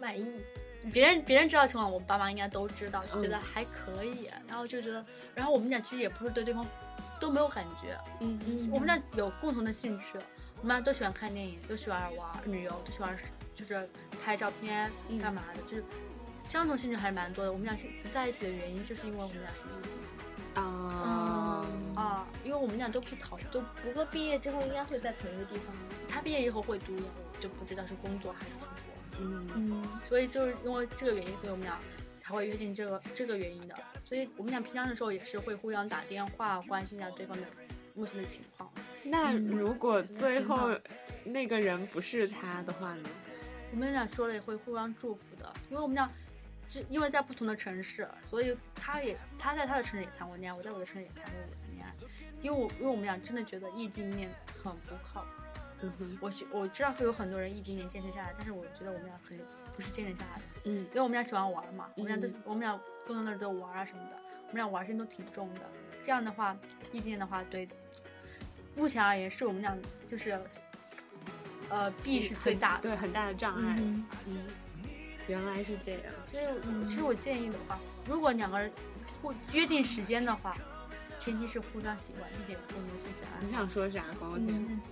[0.00, 0.40] 满意。
[0.92, 4.30] 别人别人知道的情况，我爸妈应该都知道，就觉得嗯还可以。
[4.46, 5.04] 然后就觉得，
[5.34, 6.64] 然后我们俩其实也不是对对方
[7.18, 10.16] 都没有感觉，嗯嗯我们俩有共同的兴趣，
[10.60, 13.16] 我们俩都喜欢看电影，都喜欢玩旅游，都喜欢
[13.54, 13.88] 就是
[14.24, 15.84] 拍照片嗯干嘛的，就是
[16.48, 17.52] 相同兴趣还是蛮多的。
[17.52, 19.88] 我们俩现不在一起的原因，就是因为我们俩是异地
[20.60, 25.74] 啊嗯啊，因为我们俩都不讨都不过毕业之后应该会在同一个地方。
[26.08, 29.20] 他毕业以后会读研，我就不知道是工作还是出国。
[29.20, 31.78] 嗯嗯，所以就是因为这个原因，所以我们俩
[32.18, 33.76] 才会约定这个这个原因的。
[34.02, 37.46] 所以我们俩平常的时候也是会互相打电话，关心一下对方的
[37.94, 38.70] 目前的情况。
[39.04, 40.70] 那如果最后
[41.24, 43.08] 那个人不是他的话呢？
[43.70, 46.10] 我们俩说了也会互相祝福的，因为我们俩
[46.68, 51.92] 是因为在不同的城市，所以他也他在他的城市也谈过恋爱，我在我的城市也谈过我的恋爱。
[52.40, 54.30] 因为我因为我们俩真的觉得异地恋
[54.62, 55.28] 很不靠谱。
[55.80, 59.38] 嗯哼，我觉我知道会有很多人异地恋坚持下来，但是我觉得我们俩很
[59.74, 60.42] 不是坚持下来的。
[60.64, 64.16] 嗯因为我们俩喜欢玩嘛，我们俩都、嗯我们俩共同的都玩啊什么的，
[64.48, 65.60] 我们俩玩心都挺重的。
[66.04, 66.56] 这样的话，
[66.92, 67.68] 异地恋的话，对
[68.76, 69.76] 目前而言是我们俩
[70.08, 70.40] 就是
[71.68, 72.82] 呃弊是最大的。
[72.82, 73.76] 对，很大的障碍。
[73.78, 74.46] 嗯嗯，
[75.28, 76.02] 原来是这样。
[76.26, 78.70] 所以我其实我建议的话，如果两个人
[79.22, 80.56] 互约定时间的话，
[81.18, 83.52] 前提是互相喜欢，并且有共同兴趣爱你。
[83.52, 84.04] 想说啥？
[84.20, 84.40] 黄光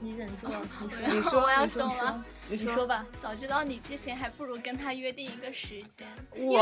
[0.01, 0.61] 你忍住了，
[1.11, 2.25] 你说 我要你说说吗？
[2.49, 3.07] 你你说吧。
[3.22, 6.07] 早知道你之前，还不如跟他约定一个时间。
[6.35, 6.59] 我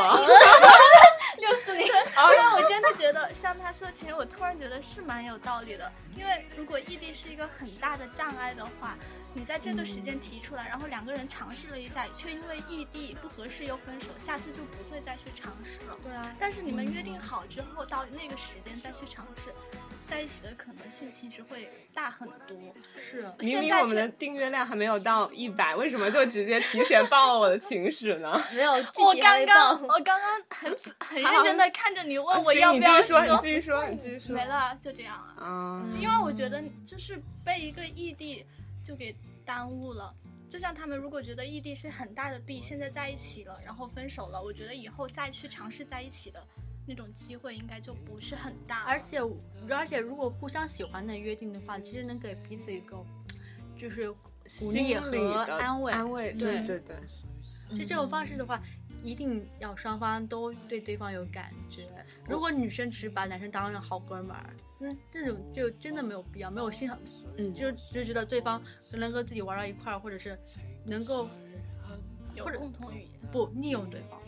[1.38, 5.90] 六四零， 因为我真的觉得，像他说，其实我突然觉得是蛮有道理的。
[6.16, 8.97] 因为如果异地是一个很大的障碍的话，
[9.33, 15.97] 你在这个时间提出来，然后两个人尝试了一下，却因为异地不合适又分手，下次就不会再去尝试了。
[16.05, 19.53] 对啊，但是你们约定好之后，到那个时间再去尝试，
[20.07, 22.57] 在一起的可能性其实会大很多。
[22.99, 28.40] 是明现在我们的订阅量还没有到一百，为什么就直接提前报了我的情史呢？
[28.55, 34.35] 没有，我刚刚我刚刚很很认真的看着你，问我要不要说，你继续说，你继续说。
[34.35, 35.37] 没了，就这样啊。
[35.40, 38.45] 嗯，因为我觉得就是被一个异地
[38.85, 39.14] 就给
[39.45, 40.14] 耽误了。
[40.51, 46.40] 就像他们如果觉得异地是很大的弊，现在在一起了，然后分手了，我觉得以后再去尝试在一起的
[46.87, 48.85] 那种机会应该就不是很大。
[48.85, 49.18] 而且
[49.70, 53.03] 而且如果互相喜欢的约定的话，其实能给彼此一个
[53.77, 54.11] 就是
[54.59, 55.16] 鼓励和
[55.59, 55.92] 安慰。
[55.92, 56.97] 安慰，对对对
[57.68, 58.61] 对，就这种方式的话，
[59.03, 61.88] 一定要双方都对对方有感觉。
[62.27, 66.99] 如果女生只是把男生当成好哥们儿，嗯，这种就真的没有必要，没有欣赏，
[67.37, 70.38] 嗯，就就觉得对方能和自己玩到一块儿，或者是
[70.85, 71.29] 能够
[72.35, 74.20] 有或者共同语言，不利用对方。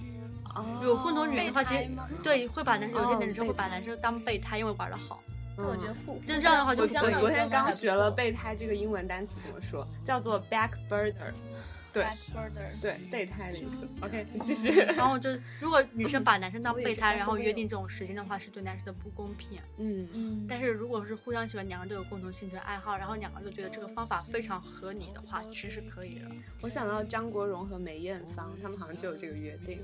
[0.57, 1.88] 哦有共同语言的话，其实
[2.23, 5.23] 对会把男生有些哦男生会把男生当备胎，因为玩的好。
[5.59, 11.33] 我觉得互那这样的话就我昨天刚学了备胎这个英文单词怎么说，叫做 backburner，
[11.95, 13.88] 对 backburner，对，备胎的意思。
[14.03, 14.69] OK，你继续。
[14.83, 19.59] 然后就如果女生把男生当备胎，然后约定这种时间的话，是对男生的不公平。
[19.79, 26.27] 嗯嗯，但是如果是互相喜欢，两个人都有共同兴趣爱好，然后两个人都觉得这个方法非常合理的话，其实是可以的。
[26.61, 29.83] 我想到张国荣和梅艳芳，他们好像就有这个约定，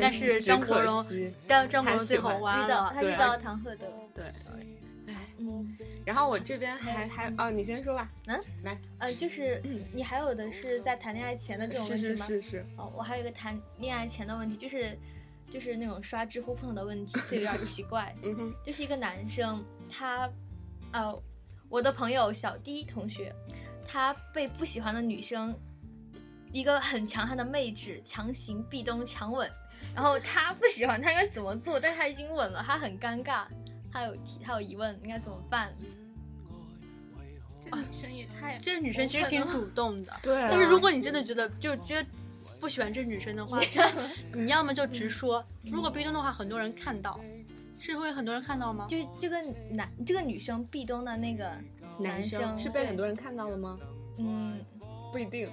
[0.00, 4.24] 但是张国荣惜但张国荣最后遇到了，他遇到了唐鹤德，对。
[5.08, 8.10] 哎，嗯然后我这边还还哦，你先说吧。
[8.26, 9.62] 嗯，来呃，就是
[9.92, 12.26] 你还有的是在谈恋爱前的这种问题吗？
[12.26, 14.98] 是是是，哦，我还有一个谈恋爱前的问题，就是
[15.50, 18.14] 就是那种刷知乎碰到的问题，所以有点奇怪。
[18.22, 20.30] 嗯哼，就是一个男生，他，
[20.92, 21.22] 呃，
[21.70, 23.34] 我的朋友小 D 同学，
[23.86, 25.58] 他被不喜欢的女生，
[26.52, 29.50] 一个很强悍的妹纸强行壁咚强吻，
[29.94, 31.78] 然后他不喜欢，他应该怎么做？
[31.78, 33.44] 但是他已经吻了，他很尴尬，
[33.92, 35.72] 他有提，他有疑问，应该怎么办？
[37.60, 40.16] 这女生也太这女生其实挺主 动的。
[40.22, 40.48] 对啊。
[40.50, 42.08] 但是如果你真的觉得就觉得
[42.58, 43.60] 不喜欢这女生的话，
[44.32, 45.44] 你要么就直说。
[45.64, 47.20] 如果壁咚的话，很多人看到，
[47.78, 48.86] 是会很多人看到吗？
[48.88, 49.36] 就是这个
[49.70, 51.52] 男这个女生壁咚的那个
[51.98, 53.78] 男生是被很多人看到了吗？
[54.18, 54.64] 嗯。
[55.12, 55.48] 不一定。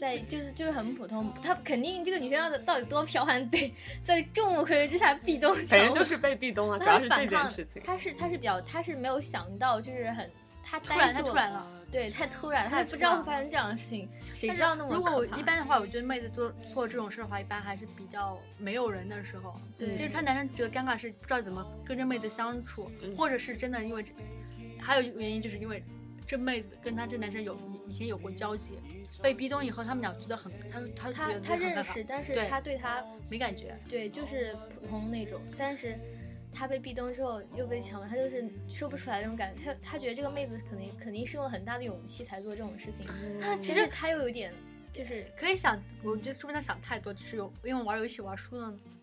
[0.00, 3.70] 在就是就是很普通，她肯定这个女生要到底多剽悍，得
[4.02, 7.82] 在众目睽睽之下壁咚反正就是被壁咚了，主她要是这反抗件事情。
[7.84, 10.30] 她是她是比较她是没有想到，就是很
[10.62, 11.70] 她突然，她突然了。
[11.92, 19.60] 对，太突然，太她不知道会发生这样的事情，谁知道那么如果我一般的话，我觉得 妹子做做这种事的话，一般还是比较没有人的时候。
[19.76, 24.12] 对就是他男生觉得尴尬是不知道怎么跟这妹子相处，嗯或者是真的因为这，
[24.80, 25.82] 还有原因就是因为
[26.30, 28.78] 这妹子跟他这男生有以以前有过交集，
[29.20, 33.76] 被壁咚以后，他们俩觉得很他他她觉得她很尴尬认识，但是对她对他没感觉。
[33.88, 35.98] 对就是普通那种，但是
[36.54, 39.64] 他被壁咚之后又被强了，他就是说不出来那种感觉。
[39.64, 43.10] 他他觉得这个妹子肯定肯定是用了很大的勇气才做这种事情，
[43.40, 44.54] 他其实他又有点
[44.92, 48.78] 就是可以想，我觉得说不定他想太多，就是有因为玩游戏玩输了呢。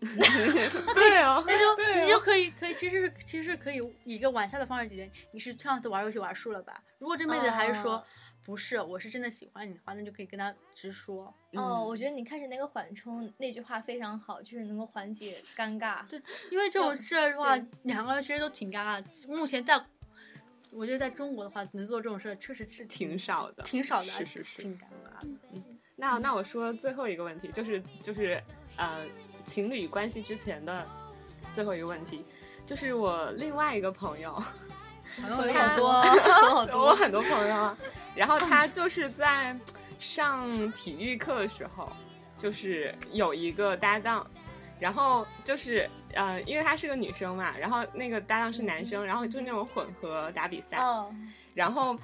[0.94, 5.10] 对啊，那就、啊你就可以可以，其实是其实是可以以一个玩笑的方式解决。
[5.32, 6.82] 你是上次玩游戏玩输了吧？
[6.98, 8.04] 如果这妹子还是说、哦
[8.44, 11.24] 不是，我是真的喜欢你的话，那就可以跟他直说。
[11.24, 16.06] 哦，嗯我觉得你开始那个缓冲那句话非常好，就是能够缓解尴尬。
[16.06, 16.18] 对，
[16.50, 19.06] 因为这种事儿的话，两个人其实都挺尴尬的。
[19.26, 19.78] 目前在，
[20.70, 23.62] 我觉得在中国的话，能做这种事儿确实是挺少的。
[23.64, 25.28] 挺少的，是是是挺尴尬的。
[26.00, 28.40] 那那我说最后一个问题，就是就是
[28.76, 29.04] 呃，
[29.44, 30.86] 情侣关系之前的
[31.50, 32.24] 最后一个问题，
[32.64, 34.32] 就是我另外一个朋友，
[35.20, 35.90] 朋友好多，
[36.86, 37.76] 我，很多朋友啊，
[38.14, 39.58] 然后他就是在
[39.98, 41.92] 上体育课的时候，
[42.36, 44.24] 就是有一个搭档，
[44.78, 51.12] 然后就是呃，因为她是个女生嘛，然后那个搭档是男生，然后就是那种混合打比赛，哦，
[51.54, 51.96] 然后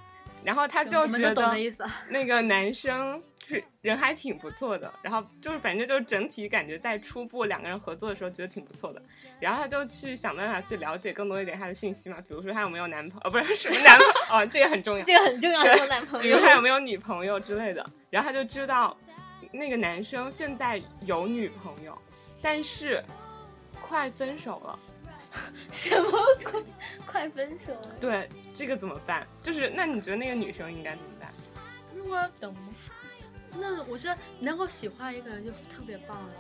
[0.45, 1.53] 然后他就觉得
[2.09, 9.03] 那个男生就是人还挺不错的，然后就是反正就是整体感觉在初步两个人合作的时候觉得挺不错的，
[9.41, 16.39] 然后他就去想办法去了解更多一点他的信息嘛，比如说他有没有男朋友，哦不是什么男朋友哦，这个很重要，这个很重要，对做男朋友比如。
[16.39, 18.97] 他有没有女朋友之类的，然后他就知道
[19.51, 21.97] 那个男生现在有女朋友，
[22.43, 23.03] 但是
[23.81, 24.79] 快分手了。
[25.73, 26.11] 什么
[26.43, 26.63] 快
[27.07, 27.95] 快分手了？
[28.01, 29.27] 对，这个怎么办？
[29.43, 31.33] 就是那你觉得那个女生应该怎么办？
[31.95, 32.61] 如果等吗？
[33.57, 36.35] 那我觉得能够喜欢一个人就特别棒了，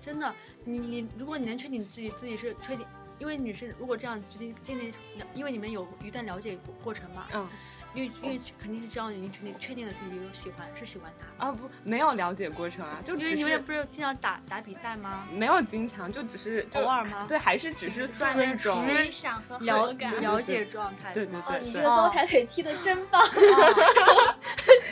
[0.00, 0.34] 真的。
[0.64, 2.86] 你你，如果你能确定自己自己是确定，
[3.18, 4.90] 因为女生如果这样决定建立，
[5.34, 7.46] 因为你们有一段了解过过程嘛，嗯
[7.94, 15.26] 因为因为肯定是这样，已经确定确定了自己有喜欢是喜欢他，啊不，没有了解过程啊，就因为你们也不是经常打打比赛吗？
[15.32, 19.94] 没有经常，就只是就偶尔吗对，还是只是算那种欣赏和了。
[20.20, 23.22] 了解状态对对对哦，你这个高抬腿踢的真棒！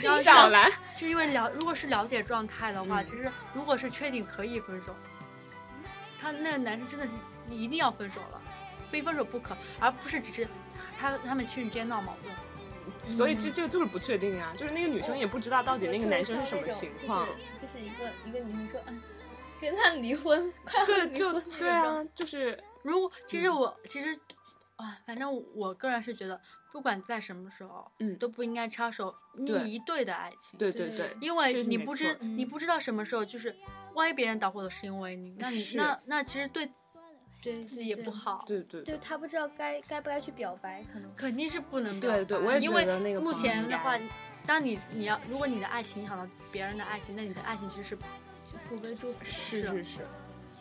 [0.05, 0.71] 了少来。
[0.97, 4.95] 是因为了，如果是了解状态的话，嗯其实如果是确定可以分手，
[6.21, 7.11] 他那个男生真的是
[7.49, 8.41] 你一定要分手了，
[8.93, 10.47] 非分手不可，而不是只是
[10.97, 12.33] 他他们情侣之间闹矛盾。
[13.07, 17.27] 所以这这个就是不确定啊，就是那个女生也不知道到底那个男生是什么情况。
[17.27, 19.03] 就是就是一个一个女生说，嗯，
[19.61, 24.19] 跟他离婚，快对，离就婚对啊，就是如果其实嗯我、其实
[24.77, 26.41] 啊，反正我个人是觉得，
[26.73, 30.59] 不管在什么时候，嗯都不应该插手你一对的爱情。
[30.59, 33.55] 对对对对，因为你不知错你不知道什么时候就是，
[33.95, 36.69] 万一别人导火的是因为你，那你那那其实对
[37.43, 38.11] 对自己也不。
[38.11, 38.45] 好。
[38.47, 43.99] 对对对，就他不知道该该不该去表白，可能肯定是不能对表白对我也觉因为目得那个目前的话，
[44.47, 47.97] 当你你要如果你的爱情影响到别人的爱情，那你的爱情其实是
[48.69, 49.25] 不被祝福。
[49.25, 49.99] 是是是是。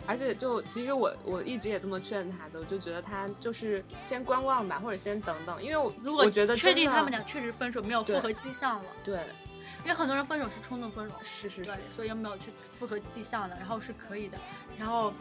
[0.08, 9.20] 而且就其实我我一直也这么劝他的，我就觉得他就是先观望吧，或者先等等，因为我如果我觉得确定他们俩确实分手，没有复合迹象了，对
[9.84, 14.38] 因为很多人分手是冲动分手，是是是对，所以没有去复合迹象的，然后是可以的。
[14.80, 15.12] 然后，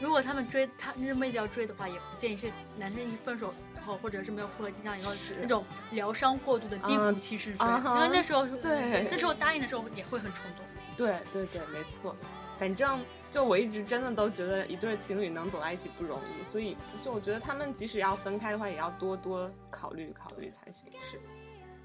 [0.00, 10.64] 如果他们追他那妹子要追的话，也不建议是男生一分手以后，或者是没有复合迹象以后那种疗伤过度的低嗯谷期去追，因为那时候是对那时候答应的时候也会很冲动。
[10.96, 12.14] 对对对，没错。
[12.58, 20.90] 反正就我一直真的都觉得一对情侣能走在一起不容易，所以就我觉得他们即使要分开的话，也要多多考虑考虑才行。
[21.08, 21.20] 是，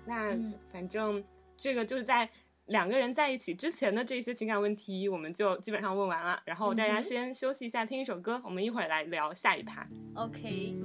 [0.04, 1.24] 那嗯反正
[1.56, 2.28] 这个就是在
[2.68, 6.42] 两个人在一起之前的这些情感问题，我们就基本上问完了。
[6.46, 9.86] 然后大家先休息一下，听一首歌，我们一会儿来聊下一趴。
[10.16, 10.78] OK，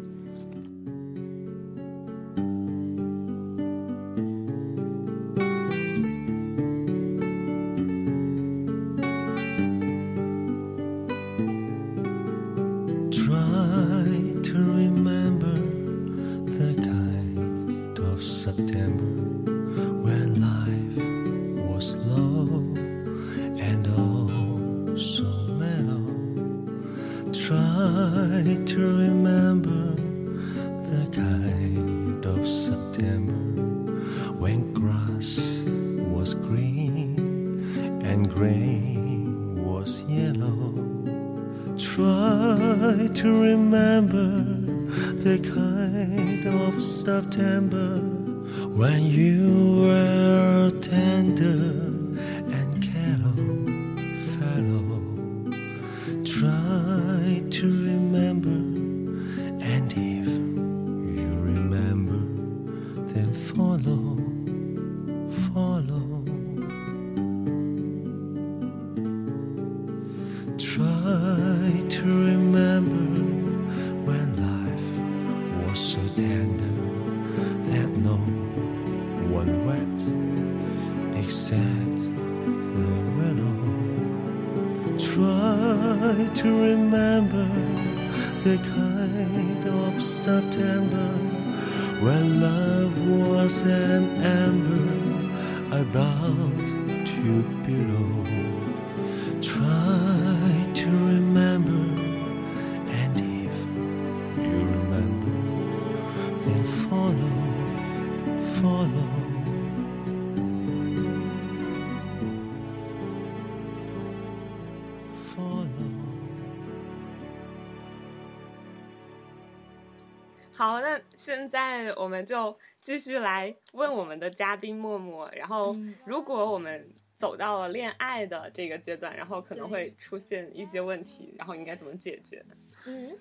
[121.19, 125.29] 现在我们就继续来问我们的嘉宾默默。
[125.37, 132.43] 然后，嗯如果我们走到了恋爱的这个阶段，然后可能会出现一些问题，然后应该怎么解决？
[132.87, 133.19] 嗯，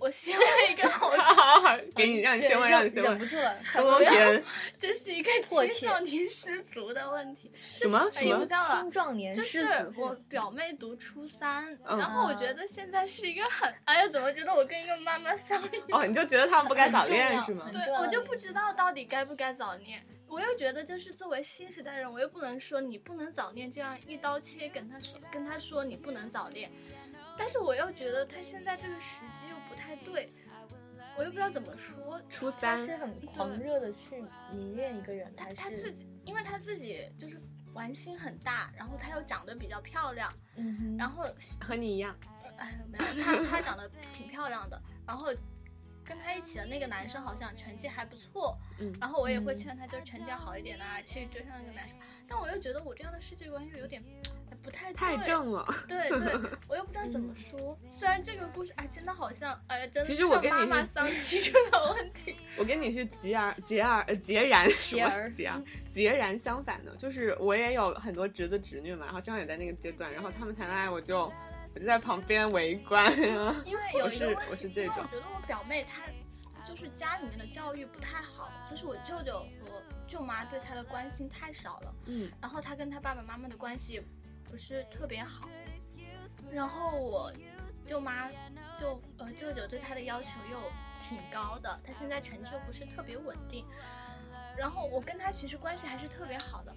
[0.00, 3.26] 我先问一个好，好好好，给你让你先问，让你先问忍不。
[3.26, 4.42] 住了，快公公田
[4.78, 7.52] 这是一个青少年失足的问题。
[7.60, 15.82] 什么哎什么叫了青壮年就是失足我表妹读初三，嗯然后我觉得现在是一个很，哎呀，怎么觉得我跟一个妈妈相遇？
[15.90, 17.68] 哦，你就觉得他们不该早恋是吗？
[17.70, 20.02] 对我就不知道到底该不该早恋。
[20.26, 26.70] 我又觉得，就是作为新时代人，我又不能说你不能早恋，这样一刀切跟他说，跟他说你不能早恋。
[27.40, 30.30] 但是我又觉得他现在这个时机又不太对，
[31.16, 32.20] 我又不知道怎么说。
[32.28, 34.22] 初他三是很狂热的去
[34.52, 37.40] 迷恋一个人，他他自己，因为他自己就是
[37.72, 41.24] 玩心很大，然后他又长得比较漂亮，嗯，然后
[41.58, 42.14] 和你一样，
[42.58, 45.28] 哎，没有，他他长得挺漂亮的，然后
[46.04, 51.96] 跟他一起的那个男生好像成绩还不错，嗯然后我也会嗯劝他就是成绩要好一点啊，去追上那个男生，
[52.28, 55.66] 但我又觉得我这样的世界观又有点哎不太太，正了。
[55.88, 57.76] 对对， 我又不知道怎么说。
[57.90, 62.36] 虽然这个故事哎，真的好像哎呀，真的其实我跟你是妈桑提出的问题。
[62.58, 71.32] 我跟你是截而截而呃截然截而截啊截然相反的，就是我也有很多侄子侄女嘛，然后正好也在那个阶段，然后他们谈恋爱，我就
[71.74, 73.54] 我就在旁边围观啊。
[73.64, 76.02] 因为有一个我是问题，我是这种我觉得我表妹她
[76.66, 84.02] 就是家里面的教育不太好，就是我舅舅和舅妈对她的关心太少了，嗯然后她跟她爸爸妈妈的关系也
[84.50, 85.48] 不是特别好，
[86.50, 87.32] 然后我
[87.84, 88.30] 舅妈
[88.78, 90.58] 就呃舅舅对她的要求又
[91.00, 93.64] 挺高的，她现在成绩又不是特别稳定，
[94.56, 96.74] 然后我跟她其实关系还是特别好的，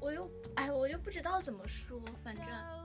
[0.00, 2.44] 我又哎我又不知道怎么说，反正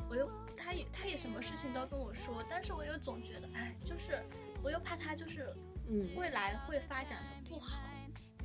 [0.09, 4.21] 我又她也她也什么事情都跟我说，但是我又总觉得哎就是
[4.61, 5.55] 我又怕她就是
[5.89, 7.79] 嗯，未来会发展的不好，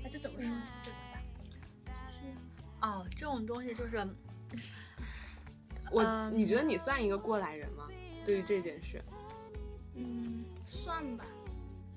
[0.03, 0.63] 那就怎么说呢？
[0.85, 1.21] 就这个吧。
[2.81, 3.97] 哦，这种东西就是，
[5.91, 7.89] 我嗯你觉得你算一个过来人吗？
[8.25, 9.03] 对于这件事，
[9.95, 11.27] 嗯，算吧。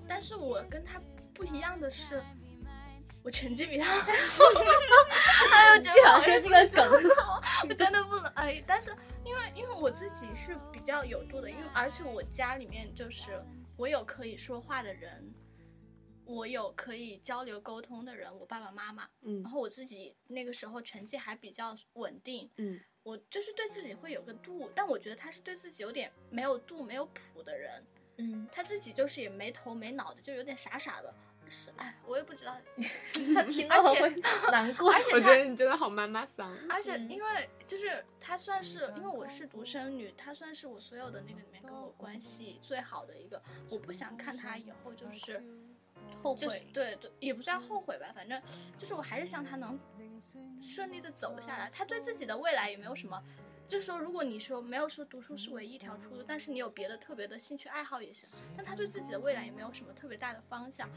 [0.08, 1.02] 但是我跟他
[1.34, 2.22] 不一样的是，
[3.24, 4.08] 我成绩比他好。
[5.54, 7.02] 哎呦， 这好像是个梗。
[7.70, 8.94] 我真的不能哎，但是
[9.26, 13.44] 因为因为我自己是比较有度的，因为而且我家里面就是
[13.78, 15.34] 我有可以说话的人，
[16.26, 19.08] 我有可以交流沟通的人，我爸爸妈妈。
[19.22, 27.82] 嗯然后我自己那个时候成绩还比较稳定，嗯我就是对自己会有个度，但我觉得他是对自己有点没有度、没有谱的人。
[28.18, 31.14] 嗯，他自己就是也没头没脑的，就有点傻傻的。
[31.48, 32.58] 是，哎，我也不知道。
[33.34, 34.10] 他听到了会
[34.52, 34.92] 难过。
[34.92, 36.54] 而且我 觉得你真的好妈妈桑。
[36.70, 43.42] 而且嗯因为就是他算是，因为我是独生女，他算是我所有的那个里面跟我关系最好的一个。
[43.70, 45.44] 我不想看他以后就是就是
[46.22, 48.42] 后悔，对对，也不算后悔吧，反正
[48.78, 49.80] 就是我还是希望他能
[50.62, 51.70] 顺利的走下来。
[51.74, 53.22] 他对自己的未来也没有什么，
[53.68, 58.28] 就是说，如果你说没有说读书是唯一一条出路，但是你有别的特别的兴趣爱好也行。
[58.56, 60.90] 但他对自己的未来也没有什么特别大的方向。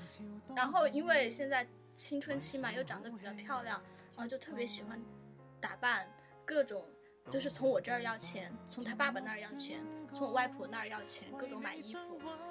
[0.54, 1.66] 然后因为现在
[1.96, 3.82] 青春期嘛，又长得比较漂亮，
[4.16, 5.00] 然后就特别喜欢
[5.60, 6.06] 打扮，
[6.44, 6.84] 各种
[7.28, 9.82] 就是从我这儿要钱，从他爸爸那儿要钱，
[10.14, 11.98] 从我外婆那儿要钱，各种买衣服。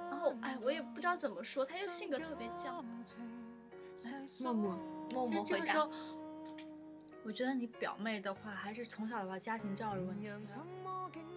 [0.10, 2.84] 然后哎，我也不知道怎么说，他又性格特别犟。
[4.42, 4.80] 默默，
[5.12, 5.78] 默默回答这个时。
[5.78, 5.92] 候，
[7.24, 10.30] 我觉得你表妹的话，还是从小的话家庭教育问题。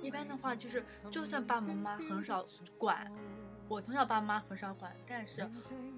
[0.00, 2.44] 一般的话，就是就算爸爸妈妈很少
[2.78, 3.10] 管，
[3.68, 5.48] 我从小爸妈很少管，但是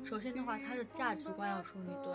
[0.05, 2.14] 首先的话，他的价值观要树立对，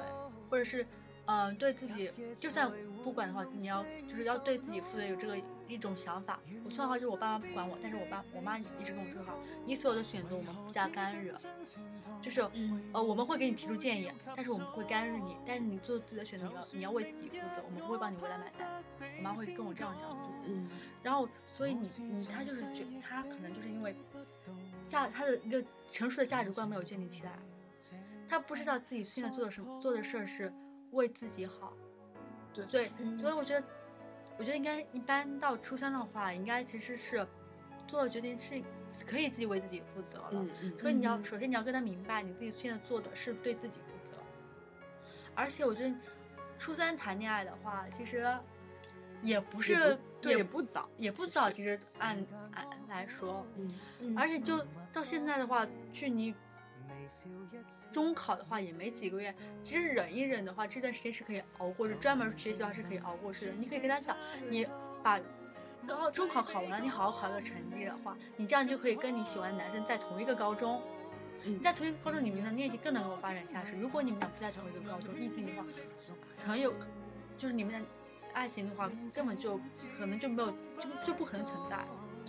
[0.49, 0.85] 或者是。
[1.31, 2.71] 嗯、对自己，就算
[3.03, 5.37] 不管的话，你要就是要对自己负责，有这个
[5.73, 6.39] 一种想法。
[6.65, 11.31] 我从小的话就是我爸妈不管我，但是我爸我妈一直跟我说好，你所有的选择我们不加干预，
[12.21, 12.89] 就是嗯。
[12.93, 18.67] 呃，我们会给你提出建议，但是我们不会干预你，但是你做自己的选择，你要你要为自己负责，我们不会帮你未来买单。
[19.17, 20.67] 我妈会跟我这样讲，嗯。
[21.03, 23.95] 然后所以你你他就是觉他可能就是因为
[24.83, 27.31] 价他的一个成熟的价值观没有建立起来，
[28.27, 30.51] 他不知道自己现在做的什么做的事儿是
[30.91, 31.73] 为自己好，
[32.53, 32.91] 对。
[33.17, 33.65] 所以我觉得
[34.39, 37.27] 我觉得应该一般到初三的话，应该其实是
[37.85, 38.63] 做的决定是
[39.05, 40.29] 可以自己为自己负责了。
[40.31, 44.13] 嗯嗯所以你要嗯首先你要跟他明白，你自己现在做的是对自己负责。
[45.35, 45.93] 而且我觉得
[46.57, 48.25] 初三谈恋爱的话，其实
[49.21, 52.17] 也不是也不对也也不早，也不早，其实按
[52.53, 56.33] 按来说，嗯嗯而且就到现在的话，距离
[57.91, 59.33] 中考的话也没几个月，
[59.63, 61.95] 其实忍一忍的话，这段时间是可以熬过是。
[61.95, 63.51] 专门学习的话是可以熬过去的。
[63.53, 64.15] 你可以跟他讲，
[64.49, 64.67] 你
[65.01, 65.19] 把
[65.87, 70.81] 高中考考完了，你好好考一个成绩的话，你这样就可以跟你喜欢的男生在同一个高中。
[71.45, 73.73] 嗯你在同一个高中，里面的恋情更能够发展下去。
[73.77, 75.65] 如果你们俩不在同一个高中，异地的话，
[76.45, 76.73] 很有，
[77.37, 77.79] 就是你们的
[78.33, 79.57] 爱情的话，根本就
[79.97, 81.77] 可能就没有，就就不可能存在。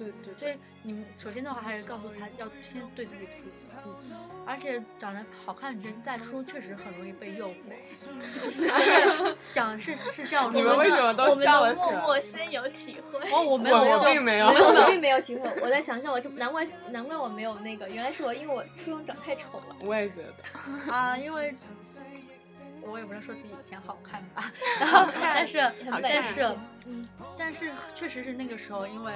[0.07, 3.83] 对对所以你们首先的话，还是告诉他要先对自己负责。
[3.85, 7.53] 嗯而且长得好看的女生在初中确实很容易被诱惑，
[8.73, 10.69] 而且讲是是这样说的。
[10.71, 12.01] 们为什么都我们的默笑了起来？
[12.03, 13.31] 默深有体会。
[13.31, 15.49] 哦，我没有，我我就并没有没有，我并没有体会。
[15.63, 19.77] 我在想象，我就难怪 难怪我没有那个，原来是我因为我初中长太丑了。
[19.83, 21.55] 我也觉得，啊，因为
[22.83, 25.73] 我也不能说自己以前好看吧，然 后但是
[26.03, 26.57] 但是
[27.37, 29.13] 但是确实是那个时候，因为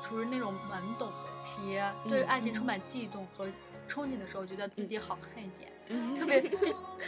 [0.00, 3.46] 处于那种懵懂的期，对爱情充满悸动和
[3.88, 5.72] 憧憬的时候，觉得自己好看一点，
[6.18, 6.48] 特别 就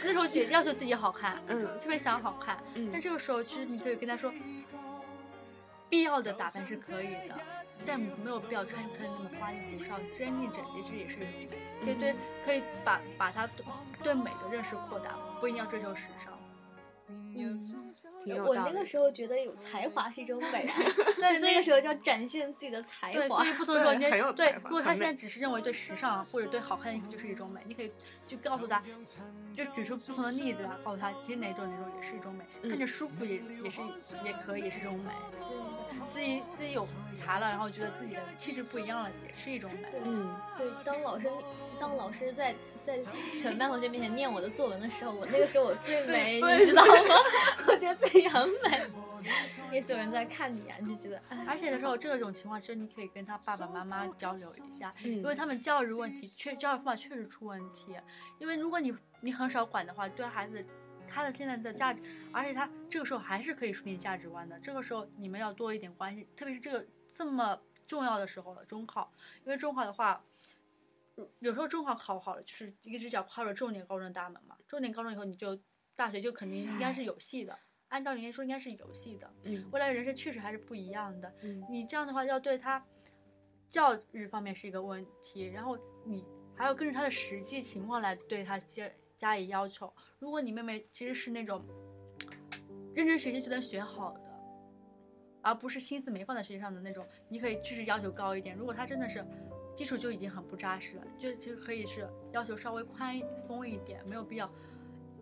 [0.03, 2.57] 那时候觉要求自己好看，嗯特别想好看。
[2.75, 4.31] 嗯但这个时候，其实你可以跟他说，
[5.89, 7.35] 必要的打扮是可以的，
[7.85, 11.85] 但没有必要穿穿那么花里胡哨，干净整洁其实也是一种美。
[11.85, 12.15] 可以对，
[12.45, 13.65] 可以把把他对
[14.03, 16.38] 对美的认识扩大，不一定要追求时尚。
[17.09, 18.85] 嗯，我那个。
[18.89, 20.65] 时候觉得有才华是一种美，
[21.15, 23.45] 对，所以在那个时候就要展现自己的 才对，华所。
[23.45, 23.99] 以不同时候你
[24.33, 27.91] 对如果他现在只是认为对时尚或者对好看的衣服就是一种美，你可以
[28.25, 28.81] 就告诉他，
[29.55, 33.81] 就举出不同的例子来告诉他，其实哪种哪种也是一种美，看着舒服也也是
[34.25, 35.11] 也可以，也是一种美。
[35.37, 36.83] 对自己自己有
[37.23, 39.87] 才了，然后觉得自己的气质不一样了，也是一种美。
[40.03, 41.29] 嗯，对，当老师
[41.79, 42.55] 当老师在
[42.97, 47.15] 在全班同学面前念我的作文的时候，我那个时候我最美，最你知道吗？
[47.67, 48.81] 我觉得自己很美，
[49.67, 57.95] 因为所有人在看你啊，你就觉得哎，而且的时候，这种情况其实你可以跟他爸爸妈妈交流一下，嗯因为他们教育问题确教育方法确实出问题。
[58.39, 60.59] 因为如果你你很少管的话，对孩子
[61.07, 64.59] 他的现在的价值，而且他这个时候还是可以树立价值观的。
[64.59, 69.11] 这个时候你们要多一点关心，特别是这个这么重要的时候了，中考，
[69.45, 70.21] 因为中考的话。
[71.39, 74.55] 有时候中考考好了，就是一只脚跨入重点高中的大门嘛。
[74.67, 75.59] 重点高中以后，你就
[75.95, 77.57] 大学就肯定应该是有戏的。
[77.89, 79.31] 按道理来说，应该是有戏的。
[79.45, 81.33] 嗯未来人生确实还是不一样的。
[81.41, 82.85] 嗯你这样的话，要对他
[83.67, 86.23] 教育方面是一个问题，然后你
[86.55, 89.91] 还要根据他的实际情况来对他加加以要求。
[90.19, 91.65] 如果你妹妹其实是那种
[92.93, 94.21] 认真学习就能学好的，
[95.41, 98.55] 而不是心思没放在学习上的那种，你可以就是要求高一点。
[98.55, 99.25] 如果他真的是
[99.79, 104.45] 基础就已经很不扎实了，就其实可以是要求稍微宽松一点，没有必要。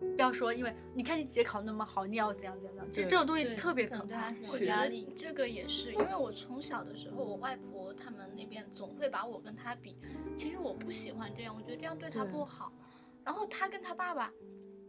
[0.00, 5.12] 不要说，因为你看你姐考那么好，你要怎样怎样其实，这种东西特别可怕我觉得有压力。
[5.14, 9.96] 这个也是，因为我从小的时候，我外婆他们那边总会把我跟他比。
[10.36, 12.72] 其实我不喜欢这样，我觉得这样对他不好。
[13.24, 14.32] 然后他跟他爸爸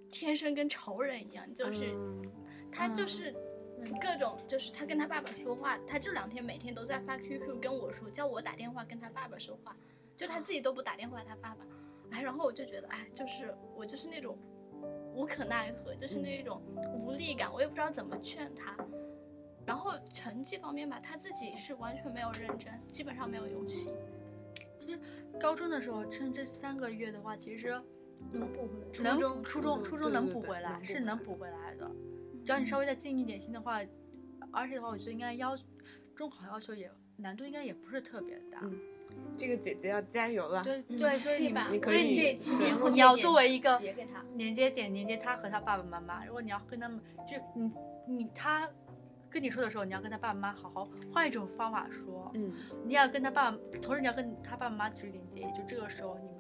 [0.10, 2.24] 天生跟仇人一样，就是、嗯
[2.72, 3.36] 他就是
[4.02, 9.76] 各种，就是他跟他爸爸说话，他这两天每天都在发 QQ 跟我说，叫我打电话跟他爸爸说话，
[10.18, 11.66] 就他自己都不打电话他爸爸。
[12.12, 14.38] 哎，然后我就觉得，哎，就是我就是那种
[15.14, 16.62] 无可奈何，就是那种
[16.94, 18.76] 无力感，我也不知道怎么劝他。
[19.66, 23.94] 然后成绩方面吧，他自己是完全没有认真，基本上没有用心。
[25.40, 27.80] 高中的时候，趁这三个月的话，其实
[28.32, 29.04] 能补回来。
[29.04, 31.92] 能初中初中初中能补回来是能补回来的。
[32.50, 33.80] 只要你稍微再尽一点心的话，
[34.52, 35.56] 而且的话，我觉得应该要
[36.16, 38.60] 中考要求也难度应该也不是特别大。
[38.64, 38.76] 嗯
[39.38, 40.62] 这个姐姐要加油了。
[40.62, 41.68] 嗯对对，所以你对吧？
[41.72, 43.80] 你可以所以这期节目你要作为一个
[44.34, 46.26] 连接点，连接他和他爸爸妈妈。
[46.26, 47.70] 如果你要跟他们，就你
[48.08, 48.68] 你他
[49.30, 52.32] 跟你说的时候，你要跟他爸爸妈妈好好换一种方法说。
[52.34, 52.52] 嗯
[52.84, 56.39] 你要跟他爸爸，同时你要跟他爸爸妈妈指点建议，就这个时候你们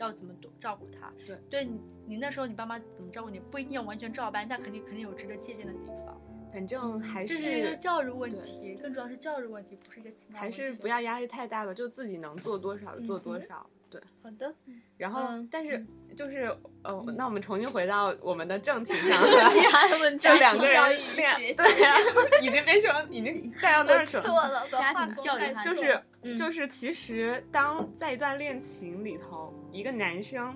[0.00, 1.12] 要怎么多照顾他。
[1.26, 6.20] 对，对你你那时候你爸妈怎么照顾你，不一定要完全照搬，但肯定肯定有值得借鉴的地方。
[6.52, 13.68] 反正还是这是一个教育问题，更主要是教育问题，不是一个情感还问题是不要压力太大吧，就自己能做多少做多少。
[13.90, 14.54] 对，好的，
[14.96, 15.84] 然后嗯但是
[16.16, 19.20] 就是呃，那我们重新回到我们的正题上。
[20.16, 21.28] 就两个人恋，
[22.40, 24.22] 已经变成已经带到那儿去了。
[24.22, 26.36] 错了，家庭教育就是嗯。
[26.36, 30.54] 就是，其实当在一段恋情里头，一个男生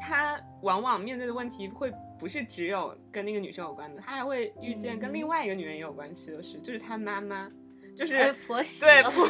[0.00, 7.48] 他往往面对的问题会不是只有跟那个女生有关的，他还会遇见跟另外一个女人也有关系的事，就是他妈妈。
[7.96, 9.26] 就是、哎婆媳对婆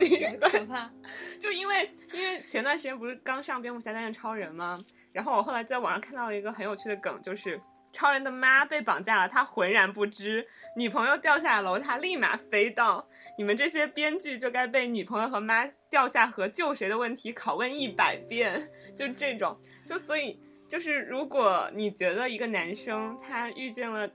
[0.00, 0.90] 媳 关怕。
[1.38, 4.82] 就因为因为前段时间不是刚上蝙蝠侠大战超人吗？
[5.12, 7.60] 然后我后来在网上看到了一个很有趣的梗，就是
[7.92, 10.42] 超人的妈被绑架了，他浑然不知；
[10.76, 13.06] 女朋友掉下楼，他立马飞到。
[13.38, 19.58] 你们这些编剧就该被女朋友和妈掉下河救谁的问题拷问一百遍，就这种。
[19.86, 24.10] 就所以就是，如果你觉得一个男生他遇见了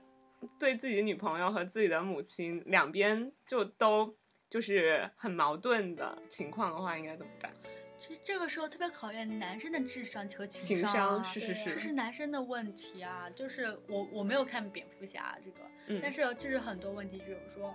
[0.58, 4.16] 对自己的女朋友和自己的母亲两边就都
[4.48, 7.52] 就是很矛盾的情况的话，应该怎么办？
[7.98, 13.30] 其实这个时候特别考验男生的智商和情商是是是这是男生的问题啊。
[13.30, 17.72] 就是我我没有看蝙蝠侠这个，嗯但是就是很多问题，比如说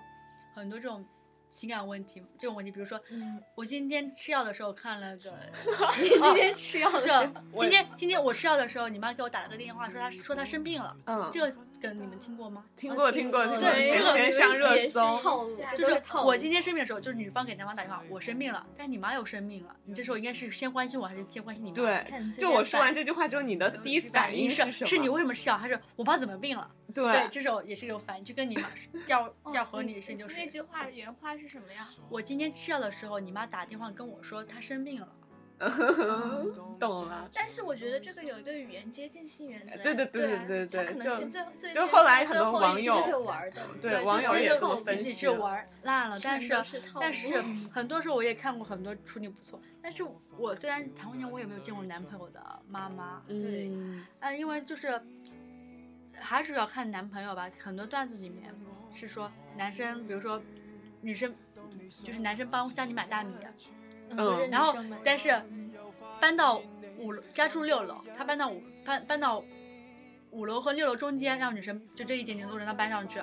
[0.53, 1.05] 很多这种
[1.49, 5.34] 情感问题，这种问题，比如说，嗯，我今天吃药的时候看了个，
[6.01, 12.65] 你今天吃药的是时候，今天今天我吃药的时候，你妈给我打了个电话，说她说她生病了，嗯，这个梗你们听过吗？
[12.75, 21.75] 听过听过听过，对这个前几天上热搜，套路，就是我今天生病的时候，就是女方给男方打电话，我生病了，但你妈又生病了，你这时候应该是先关心我还是先关心你妈？
[21.75, 24.88] 对，就我说完这句话之后，你的第一反应是什么？
[24.88, 26.69] 是你为什么吃药，还是我爸怎么病了？
[26.93, 28.63] 对，对，这时候也是有反应，就跟你妈
[29.07, 31.88] 要要和你是就是那句话原话是什么呀？
[32.09, 35.07] 我今天吃药的时候，你妈打电话跟我说她生病了。
[36.80, 37.30] 懂了。
[37.34, 39.78] 但是我觉得这个有一个语言接近性原则。
[39.78, 47.41] 对对对对啊对对对，他可能就是最最就后来很多网友这是玩的，对网友也就是这么分析了是玩烂了，但是是但是
[47.72, 50.05] 很多时候我也看过很多处女不错，但是
[50.38, 52.39] 我虽然谈过恋爱，我也没有见过男朋友的
[52.70, 55.01] 妈妈，对，嗯啊，因为就是
[56.14, 57.49] 还是要看男朋友吧。
[57.60, 58.53] 很多段子里面
[58.93, 60.39] 是说男生，比如说
[61.01, 61.34] 女生，
[62.03, 63.34] 就是男生帮家里买大米，
[64.12, 65.41] 嗯然后但是
[66.20, 66.62] 搬到
[66.97, 69.43] 五楼，家住六楼，他搬到五搬搬到
[70.32, 73.20] 五楼和六楼中间，让女生就这一点点路让他搬上去，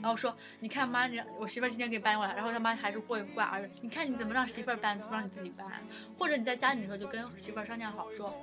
[0.00, 5.82] 然后说你看妈，你我媳妇儿今天给你搬过来，然后他妈还是过怪儿子，你看你怎么让媳妇儿搬，不让你自己搬，
[6.18, 8.34] 或者你在家里的时候就跟媳妇儿商量好说。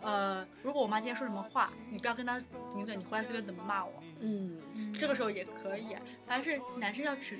[0.00, 2.40] 呃，如果我妈今天说什么话，你不要跟她
[2.72, 4.56] 顶嘴，你回来随便怎么骂我，嗯，
[4.96, 5.96] 这个时候也可以。
[6.24, 7.36] 凡是男生要去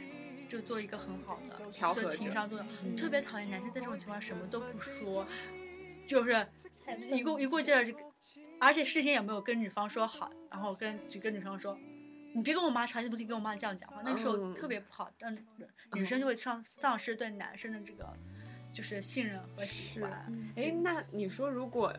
[0.49, 5.27] 就做一个很好的做调和者情商作用，嗯特别讨厌男生在这种情况什么都不说，
[6.07, 6.47] 就是
[7.11, 7.95] 一过一过劲儿就，
[8.59, 11.79] 而且事先也没有跟女方说好，然后跟就跟女方说。
[12.35, 14.03] 你别跟我妈吵，你怎么可以跟我妈这样讲话？
[14.05, 15.37] 那个时候嗯特别不好，让
[15.95, 18.07] 女生就会丧丧失对男生的这个
[18.73, 20.11] 就是信任和喜欢。
[20.55, 21.93] 哎，那你说如果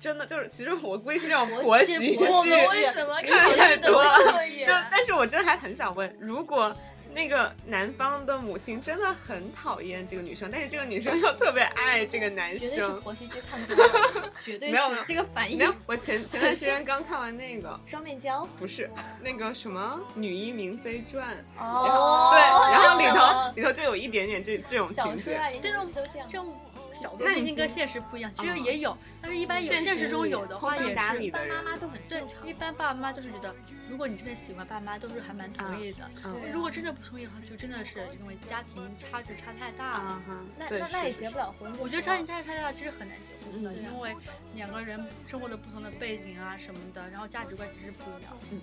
[0.00, 6.74] 真的就是，其实我估计是那种婆婆媳我们为什么看太多了了就但是我真的还很想问，如果
[7.16, 15.02] 那个男方的母亲真的很讨厌这个女生，但是这个女生又特别爱这个男绝对是生，婆媳剧看多了，绝对没有没有。
[15.02, 15.56] 是这个反应。
[15.56, 15.64] 没。
[15.64, 18.46] 有，我前前段时间刚看完那个，双面胶？
[18.58, 18.90] 不是
[19.22, 21.26] 那个什么《女医明妃传》，
[21.58, 22.38] 哦对，
[22.70, 25.40] 然后里头里头就有一点点这这种情节。
[25.54, 26.28] 这这种种都这样。
[26.28, 26.54] 这种
[26.96, 32.52] 小说那已经毕竟跟现实不一样，其实嗯也有，但是一般有现现实中有的话也是达理的人爸妈都很对正，常一。
[32.52, 33.54] 般爸爸妈妈就是觉得，
[33.90, 36.10] 如果你真的喜欢，爸妈都是还蛮同意的。
[36.24, 40.22] 嗯如果真的不同意的话，就真的是因为家庭差距差太大了。
[40.58, 41.70] 那那那也结不了婚。
[41.78, 44.16] 我觉得差距差距太大，其实很难结婚的，嗯因为
[44.54, 48.32] 两个人生活的不同的背景啊什么的，然后价值观其实不一样。
[48.50, 48.58] 嗯，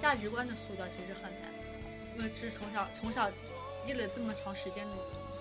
[0.00, 3.30] 价值观的塑造其实很难的，因为这是从小从小
[3.86, 5.40] 积累这么长时间的一个东西。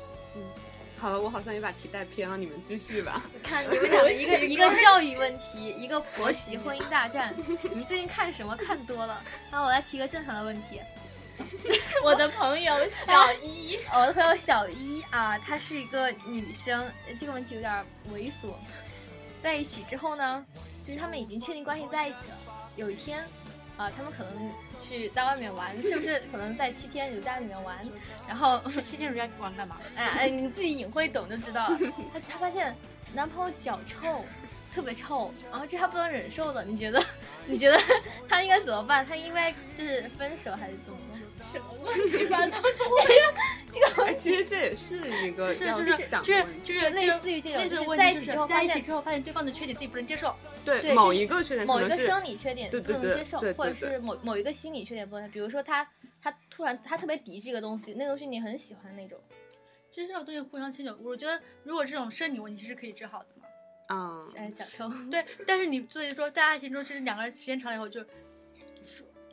[1.03, 3.21] 好了，我好像也把题带偏了，你们继续吧。
[3.43, 7.35] 看你们两个，一个一个教育问题，一个婆媳婚姻大战。
[7.63, 9.21] 你们最近看什么看多了？
[9.51, 10.79] 那我来提个正常的问题。
[12.05, 18.53] 我的朋友小一，我的朋友小一啊，她是一个女生，呃这个问题有点猥琐。
[19.41, 20.45] 在一起之后呢，
[20.85, 22.37] 就是他们已经确定关系在一起了。
[22.77, 23.25] 有一天，
[23.77, 26.21] 啊，他们可能去在外面玩，是不是？
[26.31, 27.77] 可能在七天如家里面玩，
[28.27, 29.77] 然后 七天如家玩干嘛？
[29.95, 31.77] 哎哎，你自己隐晦懂就知道了。
[32.13, 32.75] 她她发现
[33.13, 34.23] 男朋友脚臭，
[34.73, 36.63] 特别臭，然后这是她不能忍受的。
[36.63, 37.03] 你觉得？
[37.45, 37.77] 你觉得
[38.29, 39.05] 他应该怎么办？
[39.05, 41.02] 他应该就是分手还是怎么样？
[41.53, 42.69] 什么乱七八糟的？
[44.05, 50.33] 哎，其实这也是一个要是就是想就是就是类似于这种就是在一起之后发现在一起之后发现对方的缺点自己不能接受。
[50.65, 55.87] 对某一个缺点某一个生理缺点对对对不能接受，对对对或者是某某一个心理缺点不能，比如说他
[56.21, 59.19] 他突然他特别抵这个东西，那个东西你很喜欢那种，
[59.91, 63.47] 其实这种东西互相迁就，我觉得如果这种生理问题是可以治好的嘛。
[63.89, 64.89] 嗯，哎，脚臭。
[65.11, 68.01] 对，但是你所以说在爱情中，其实两个人时间长了以后就，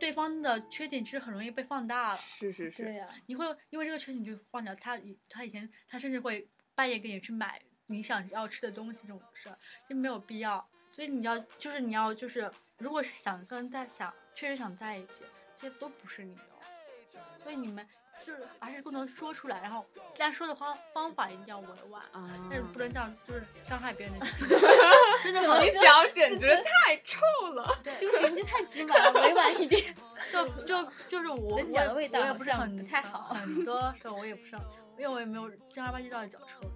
[0.00, 2.16] 对方的缺点其实很容易被放大了。
[2.16, 10.66] 是是是，对呀、你会因为这个缺点就放掉他以他以前他甚至会半夜给你去买你想要吃的东西这种事儿，就没有必要。
[10.90, 15.22] 所以你要就是你要就是，如果是想跟在想确实想在一起，
[15.54, 17.20] 这些都不是理由。
[17.42, 17.86] 所以你们
[18.20, 19.84] 就是还是不能说出来，然后
[20.16, 24.48] 但说的方方法一定要委婉，啊但是不能这样就是伤害别人的心，
[25.24, 27.18] 真的你很小简直太臭
[27.52, 27.78] 了。
[27.82, 29.94] 这个形迹太直白了，委婉一点。
[30.30, 34.62] 就就就是我脚的味道我也不是很不太好很多时候我也不是很，
[34.98, 36.68] 因为我也没有正儿八经绕脚臭的，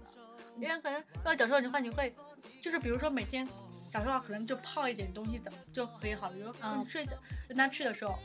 [0.56, 2.14] 因为可能绕脚臭的话，你会
[2.62, 3.46] 就是比如说每天
[3.90, 7.14] 早上可能就泡一点东西怎么就可以好了，比如嗯你睡觉
[7.46, 8.18] 跟他去的时候。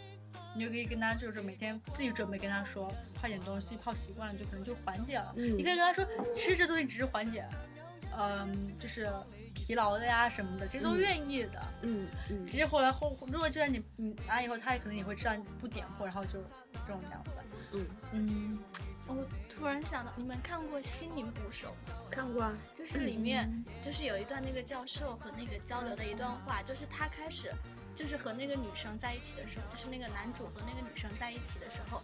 [0.56, 5.34] 你就可以跟他，就是每天自己准备跟他说，泡点东西，泡习惯了就可能就缓解了。
[5.38, 7.46] 嗯你可以跟他说，吃这东西只是缓解，
[8.18, 9.08] 嗯，就是
[9.54, 11.74] 疲劳的呀什么的，其实都嗯愿意的。
[11.84, 17.32] 嗯嗯直接后来后，如果就算你你拿以后，他也可能也会知道你不点货，然后就这种样子。
[17.74, 18.60] 嗯，嗯，
[19.06, 19.16] 我
[19.48, 21.96] 突然想到，你们看过《心灵捕手》吗？
[22.10, 22.58] 看过啊。
[22.76, 23.48] 就是里面
[23.86, 27.54] 就是有一段那个教授和那个交流的一段话，就是他开始
[28.00, 32.02] 就是和那个女生在一起的时候，就是那个男主和那个女生在一起的时候，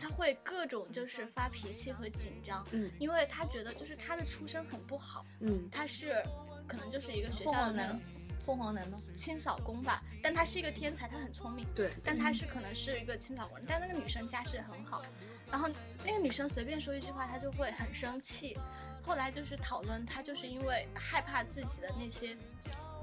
[0.00, 6.24] 他会各种就是发脾气和紧张，嗯因为他觉得就是他的出身很不好，嗯他是
[6.66, 8.00] 可能就是一个学校的男，
[8.40, 8.96] 凤凰男呢？
[9.14, 15.02] 清扫工吧，但他是一个天才，他很聪明，对，但他是可能是一个清扫工，但那个女生家世很好，
[15.50, 15.68] 然后
[16.02, 18.56] 那个女生随便说一句话，他就会很生气。
[19.02, 22.34] 后来就是讨论，他就是因为害怕自己的那些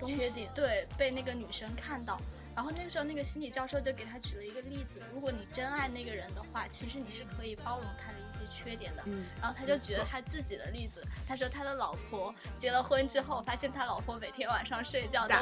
[0.01, 2.19] 东西缺点对，被那个女生看到。
[2.53, 9.01] 然后那个时候，那个心理教授就给他举了一个例子：如果你真爱那个人的话，其实你是可以包容他的一些缺点的。
[9.05, 15.35] 嗯然后他就举了他自己的例子，他说他的老婆结了婚之后，发现他老婆每天晚上睡觉都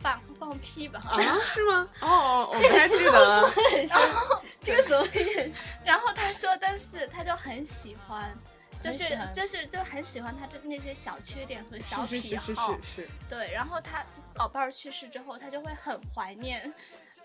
[0.00, 1.20] 放放屁吧，啊？
[1.44, 1.90] 是吗？
[2.00, 3.50] 哦， 我不太记得了。
[4.64, 5.74] 这个怎么也是？
[5.84, 8.34] 然后他说，但是他就很喜欢，
[8.82, 12.74] 就是就是就很喜欢他这那些小缺点和小是癖是是好。
[12.76, 13.08] 是是。
[13.28, 14.04] 对，然后他
[14.34, 16.72] 老伴儿去世之后，他就会很怀念。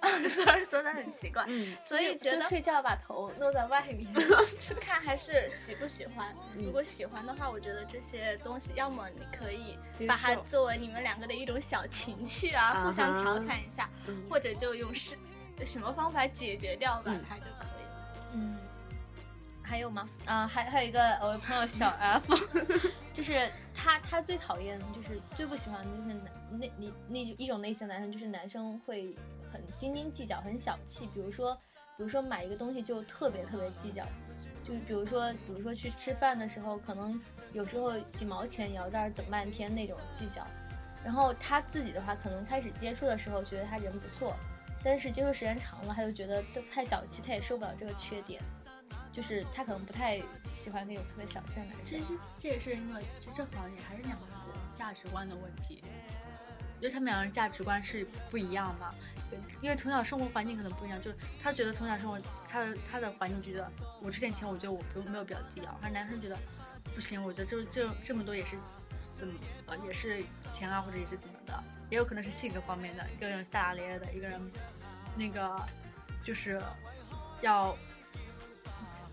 [0.29, 4.05] 虽然说的很奇怪，嗯所以觉得睡觉把头露在外面。
[4.81, 6.35] 看还是喜不喜欢。
[6.55, 15.15] 嗯如果喜欢的话，我觉得这些东西，要么你可以把它作为你们两个的一种小情趣啊，啊互相调侃一下，嗯或者就用是
[15.65, 18.27] 什么方法解决掉吧，嗯它就可以了。
[18.33, 18.57] 嗯，
[19.63, 20.07] 还有吗？
[20.25, 22.35] 啊、还还有一个我的朋友小 F，
[23.13, 29.15] 就是他他最讨厌就是最不喜欢的就是男那那那一种类型的男生，就是男生会
[29.51, 31.09] 很斤斤计较，很小气。
[31.13, 31.55] 比如说，
[31.97, 34.05] 比如说买一个东西就特别特别计较，
[34.67, 37.19] 就是比如说比如说去吃饭的时候，可能
[37.53, 40.45] 有时候几毛钱也要在那儿等半天那种计较。
[41.03, 44.35] 然后他自己的话，可能开始接触的时候觉得他人不错，
[44.83, 48.41] 但是接触时间长了，他就觉得都太小气，他也受不了这个缺点。
[49.13, 51.85] 就是他可能不太喜欢那种特别小气的男生。
[51.85, 52.03] 其实
[52.39, 54.35] 这也是因为这这好也还是两个人
[54.75, 55.81] 价值观的问题，
[56.79, 58.93] 因为他们两个人价值观是不一样嘛。
[59.61, 66.37] 因为从小生活环境可能不一样，就是他觉得从小生活他的他的环境觉得我这点钱，我觉得我不用没有必要计较，而男生觉得
[66.93, 68.55] 不行，我觉得这这这么多也是
[69.07, 69.33] 怎么
[69.65, 74.39] 呃也是钱啊，或者也是怎么的，也有可能是性格方面的，一个人大大咧咧的，一个人
[75.15, 75.65] 那个
[76.23, 76.61] 就是
[77.41, 77.75] 要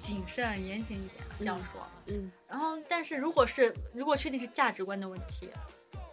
[0.00, 1.86] 谨慎严谨一点，这样说。
[2.06, 5.48] 嗯然后，但是如果是如果确定是价值观的问题，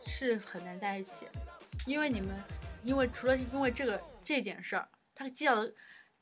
[0.05, 1.25] 是很难在一起，
[1.87, 2.29] 因为你们，
[2.83, 5.73] 因为除了因为这个这点事儿，他计较的，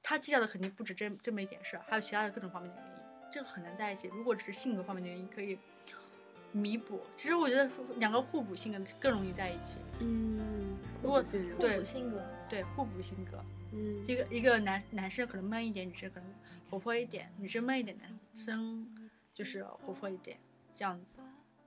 [0.01, 2.93] 他计较的肯定不止这这么一点事儿，还有其他的各种方面的原因，
[3.31, 4.07] 这个很难在一起。
[4.13, 5.59] 如果只是性格方面的原因，可以
[6.53, 7.01] 弥补。
[7.17, 9.79] 其实我觉得两个互补性格更容易在一起。
[9.99, 10.39] 嗯，
[11.05, 16.29] 如果性格互对补性格，对，互补性格，嗯一个一个男男生可能闷一点，女生可能
[16.69, 18.87] 活泼一点，女生闷一点，男生
[19.33, 20.37] 就是活泼一点，
[20.73, 21.19] 这样子。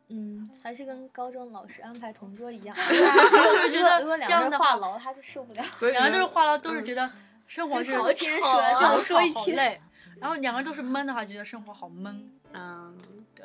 [0.08, 2.74] 嗯，还是跟高中老师安排同桌一样。
[2.80, 5.62] 就是觉得如果两个人这样的话，痨，他就受不了。
[5.92, 7.10] 两个人都是话痨，都是嗯觉得
[7.46, 9.80] 生活就是吵一天说这样好说一累。
[10.18, 12.30] 然后两个人都是闷的话，觉得生活好闷。
[12.54, 12.98] 嗯，
[13.34, 13.44] 对，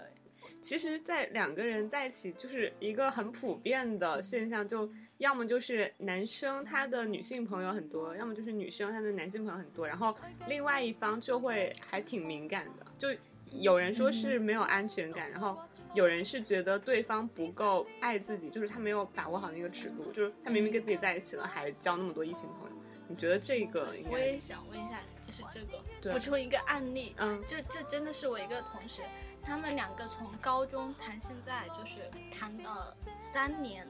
[0.62, 4.90] 其实，在两个人在一起，就是一个很普遍的现象，就
[5.24, 10.14] 要么就是男生他的女性朋友很多，要么就是女生她的男性朋友很多，然后
[10.50, 13.08] 另外一方就会还挺敏感的，就
[13.52, 15.58] 有人说是没有安全感，然后
[15.94, 22.76] 有人是觉得对方不够爱自己，就是他没有把握好那个尺度，就是他明明跟自己在一起了，还交那么多异性朋友。
[23.08, 25.62] 你觉得这个应我也想问一下，就是这
[26.10, 29.04] 个补充一个案例，嗯这这真的是我一个同学，
[29.42, 31.96] 他们两个从高中谈现在就是
[32.38, 32.94] 谈了
[33.32, 33.88] 三年，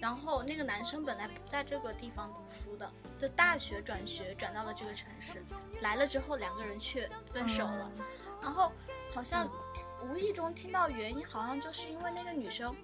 [0.00, 5.42] 然后那个男生本来不在这个地方读书的，就大学转学转到了这个城市，
[5.80, 7.90] 来了之后两个人却分手了，
[8.40, 8.72] 然后
[9.12, 9.50] 好像
[10.04, 12.74] 无意中听到原因，好像就是因为那个女生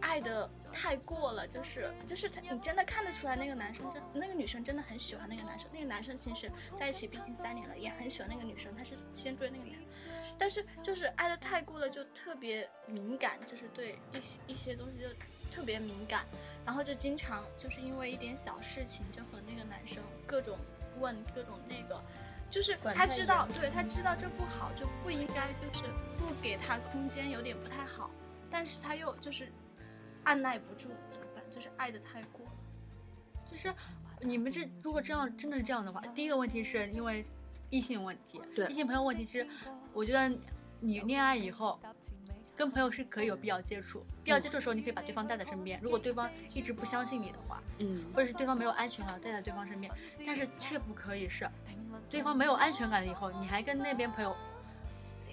[0.00, 9.82] 爱的太过了，就是就是他，你真的看得出来那个男生真那个女生真的很喜欢那个男生，那个男生其实在一起毕竟三年了，也很喜欢那个女生，他是先追那个女生，
[10.38, 15.06] 但是就是爱的太过了，就特别敏感，就是对一些一些东西就
[15.50, 16.24] 特别敏感，
[16.64, 20.56] 然后就经常就是因为一点小事情就和那个男生各种
[20.98, 22.00] 问各种那个。
[22.50, 25.84] 就是他知道，对他知道这不好，就不应该，就是
[26.18, 28.10] 不给他空间，有点不太好。
[28.50, 29.52] 但是他又就是
[30.24, 31.44] 按耐不住，怎么办？
[31.48, 32.52] 就是爱的太过了。
[33.44, 33.72] 就是
[34.20, 37.24] 你们这如果这样真的是这样的话，第一个问题是因为
[37.70, 39.46] 异性问题，对异性朋友问题是，
[39.92, 40.28] 我觉得
[40.80, 41.78] 你恋爱以后。
[42.60, 45.80] 跟朋友是可以有必要接触，必要接触的时候，你可以把对方带在身边。
[45.82, 49.90] 如果对方一直不相信你的话，嗯，或者是对方没有安全感，带在对方身边。
[50.26, 51.48] 但是切不可以是，
[52.10, 54.36] 对方没有安全感了以后，你还跟那边朋友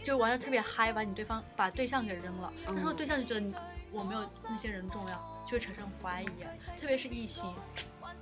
[0.06, 2.54] 就玩的特别嗨，把你对方把对象给扔了。
[2.66, 3.54] 这时候对象就觉得你
[3.92, 6.28] 我没有那些人重要，就会产生怀疑。
[6.80, 7.54] 特别是异性，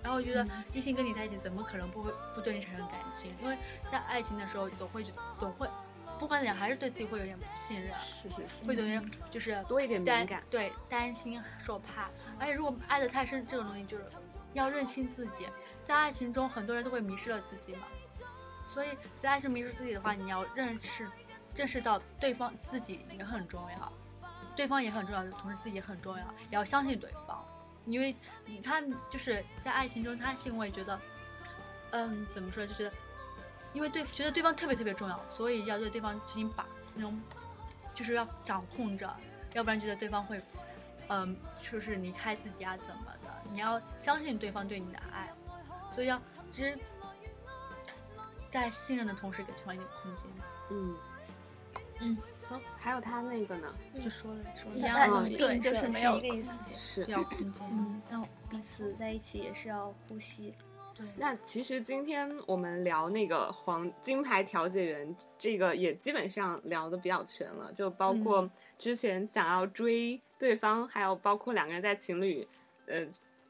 [0.01, 3.31] 然后我觉得异性跟你在一起，怎么可能不会不对你产生感情？
[3.39, 3.55] 因为
[3.91, 5.05] 在爱情的时候，总会
[5.37, 5.69] 总会，
[6.17, 10.41] 不管怎样，还是对自己会有点不信任，是是是，会有点就是多一点敏感。
[10.49, 12.09] 对担心受怕，
[12.39, 14.05] 而且如果爱的太深，这种东西就是
[14.53, 15.47] 要认清自己。
[15.83, 17.85] 在爱情中，很多人都会迷失了自己嘛，
[18.67, 21.07] 所以在爱情迷失自己的话，你要认识
[21.55, 23.93] 认识到对方自己也很重要，
[24.55, 27.45] 对方也很重要，同时自己也很重要，也要相信对方，
[27.85, 28.15] 因为
[28.63, 30.99] 他就是在爱情中，他是因为觉得，
[31.91, 32.91] 嗯，怎么说，就是
[33.75, 36.65] 因为对觉得对方特别特别重要，所以要对对方进行把
[36.95, 37.21] 那种，
[37.93, 39.13] 就是要掌控着，
[39.53, 40.41] 要不然觉得对方会，
[41.09, 43.29] 嗯，就是离开自己啊怎么的？
[43.51, 45.29] 你要相信对方对你的爱，
[45.91, 46.19] 所以要
[46.49, 46.79] 其实，
[48.49, 50.27] 在信任的同时给对方一点空间。
[50.71, 50.95] 嗯
[51.99, 52.17] 嗯，
[52.47, 53.67] 好，还有他那个呢，
[54.01, 56.51] 就说了说了，一样对，就是没有一个意思。
[56.77, 57.67] 是要空间。
[57.69, 60.53] 嗯，然后彼此在一起也是要呼吸。
[60.97, 72.47] 对，那其实今天我们聊那个黄金牌调解员，这个也基本上聊的比较全了，就包括之前想要追对方，还有包括两个人在情侣，
[72.85, 73.05] 呃，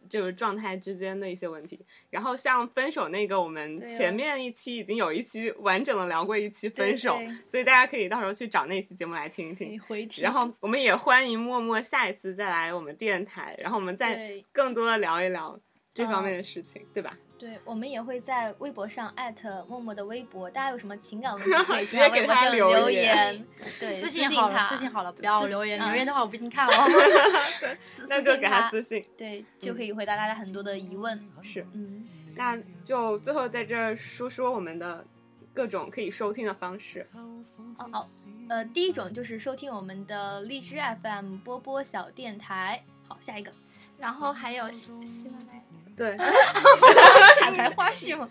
[0.10, 1.80] 就是状态之间的一些问题。
[2.10, 9.80] 然后像分手那个，我们前面一期已经有一期完整的聊过一期分手，对对所以大家可以到时候去找那期节目来听一听。
[10.24, 15.60] 然后我们也欢迎默默下一次再来我们电台，然后我们再更多的聊一聊
[15.93, 17.16] 这方嗯面的事情，对吧？
[17.38, 23.45] 对，我们也会在微博上艾特默默的微博，大家有什么情感问题可以 直接给他留言言，
[23.79, 26.71] 对，私信信好了，他私信好了，不要留言，嗯留言的话我不一定看哦。
[27.95, 29.05] 私那就给他私信。
[29.17, 31.27] 对，就可以回答大家很多的疑问。
[31.41, 35.05] 是，嗯，那就最后在这儿说说我们的
[35.53, 37.05] 各种可以收听的方式。
[37.91, 38.07] 好，
[38.47, 42.83] 呃，第一种就是收听我们的荔枝 FM 波波小电台。
[43.07, 43.51] 好，下一个
[43.97, 45.55] 然后还有喜喜马拉雅，
[45.96, 46.18] 对，
[47.39, 48.28] 卡牌花絮吗？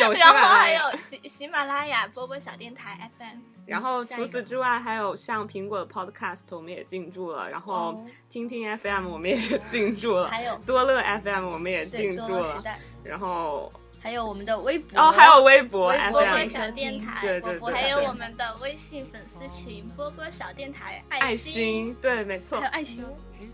[0.00, 0.80] 有喜然后马拉雅。
[0.80, 3.38] 还有喜喜马拉雅波波小电台 FM。
[3.66, 9.36] 然后除此之外，还有像苹果的 Podcast 我们也进驻了，然后哦听听 FM 我们也
[9.70, 12.62] 进驻了，还有多乐 FM 我们也进驻了
[13.04, 13.70] 然后
[14.02, 21.52] 还有我们的微博，哦还有微博微博波波小电台，对对对还有我们的微信粉丝群波波小电台爱心。
[21.52, 23.04] 心，对，没错还有，爱心，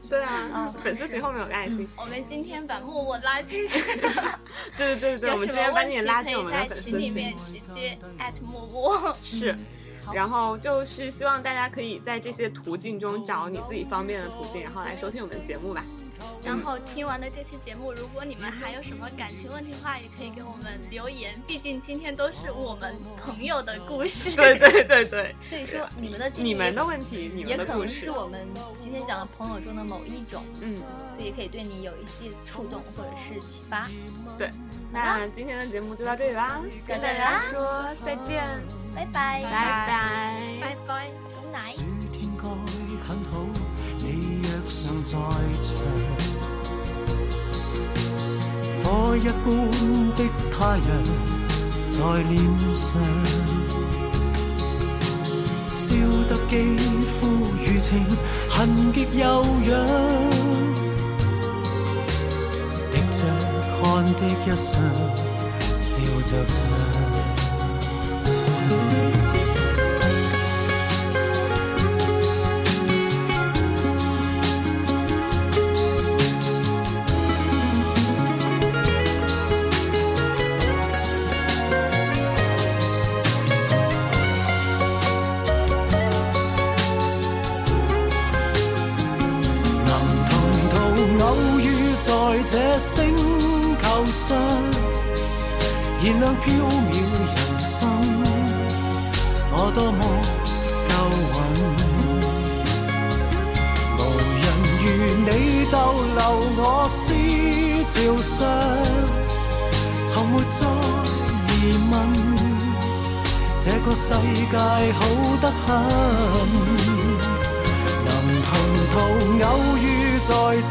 [0.09, 3.80] 对啊哦，粉丝群后面有个爱心，我们今天把默默拉进去，
[4.76, 9.16] 对对对对，我们今天把你拉进我们的粉丝群里面直接艾特默默。
[9.22, 9.57] 是，
[10.12, 15.85] 然后就是希望大家可以在这些途径中找你自己方便的途径，然后来收听我们的节目吧。
[16.43, 21.35] 然后听完了这期节目，如果你们还有什么感情问题的话，也可以给我们留言。
[21.47, 24.31] 毕竟今天都是我们朋友的故事。
[24.35, 28.47] 对对对对， 所以说你们的经历你们的问题，你也们的故事可能是，我们
[28.81, 33.89] 今天讲的朋友中的某一种，嗯，所以也可以对你有一些触动或者是启发。
[34.37, 34.51] 对。
[34.93, 38.45] 那今天的节目就到这里啦，跟大家说再见，
[38.95, 40.41] 拜拜，拜拜。
[40.61, 41.09] 拜拜。
[41.29, 41.75] 牛奶。
[44.69, 45.12] 上再
[45.62, 45.77] 长。
[48.83, 49.47] 火一般
[50.15, 50.89] 的太阳
[51.91, 51.99] 在
[52.29, 52.35] 脸
[52.75, 52.93] 上，
[55.69, 55.97] 笑
[56.29, 56.53] 得肌
[57.07, 57.21] 肤
[57.65, 57.93] 如情，
[58.51, 59.23] 痕极有
[59.69, 59.73] 痒。
[62.91, 63.19] 滴着
[63.81, 64.73] 汗的一双，
[65.79, 65.91] 笑
[66.27, 67.04] 着唱。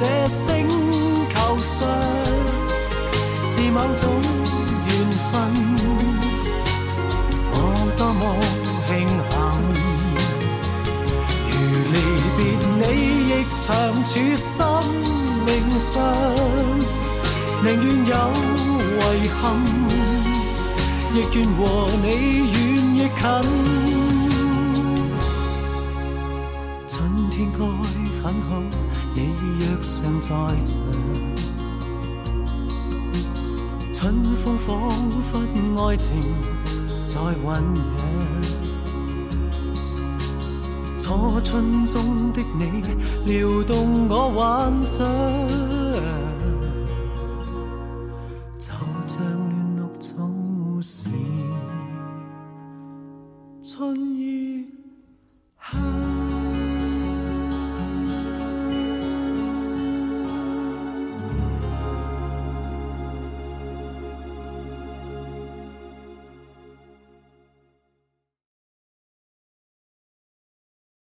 [0.04, 0.68] 這星
[1.34, 1.88] 球上，
[3.46, 4.04] 是某種
[4.86, 4.92] 緣
[5.32, 5.32] 分，
[7.54, 7.56] 我
[7.98, 8.22] 多麼
[8.86, 8.92] 慶
[9.32, 9.34] 幸。
[11.48, 11.52] 如
[11.94, 11.96] 離
[12.36, 12.40] 別
[12.82, 12.84] 你，
[13.30, 13.32] 亦
[13.66, 13.68] 長
[14.04, 14.54] 處生
[15.46, 15.50] 命
[15.80, 15.92] 上，
[17.64, 18.14] 寧願有
[19.00, 19.02] 遺
[19.40, 19.42] 憾，
[21.14, 21.62] 亦願和
[22.04, 22.06] 你
[22.52, 22.56] 遠
[22.96, 23.93] 亦近。
[35.94, 36.10] 爱情
[37.08, 37.86] 在酝酿。
[40.98, 42.82] 初春中的你，
[43.32, 45.06] 撩动我幻想。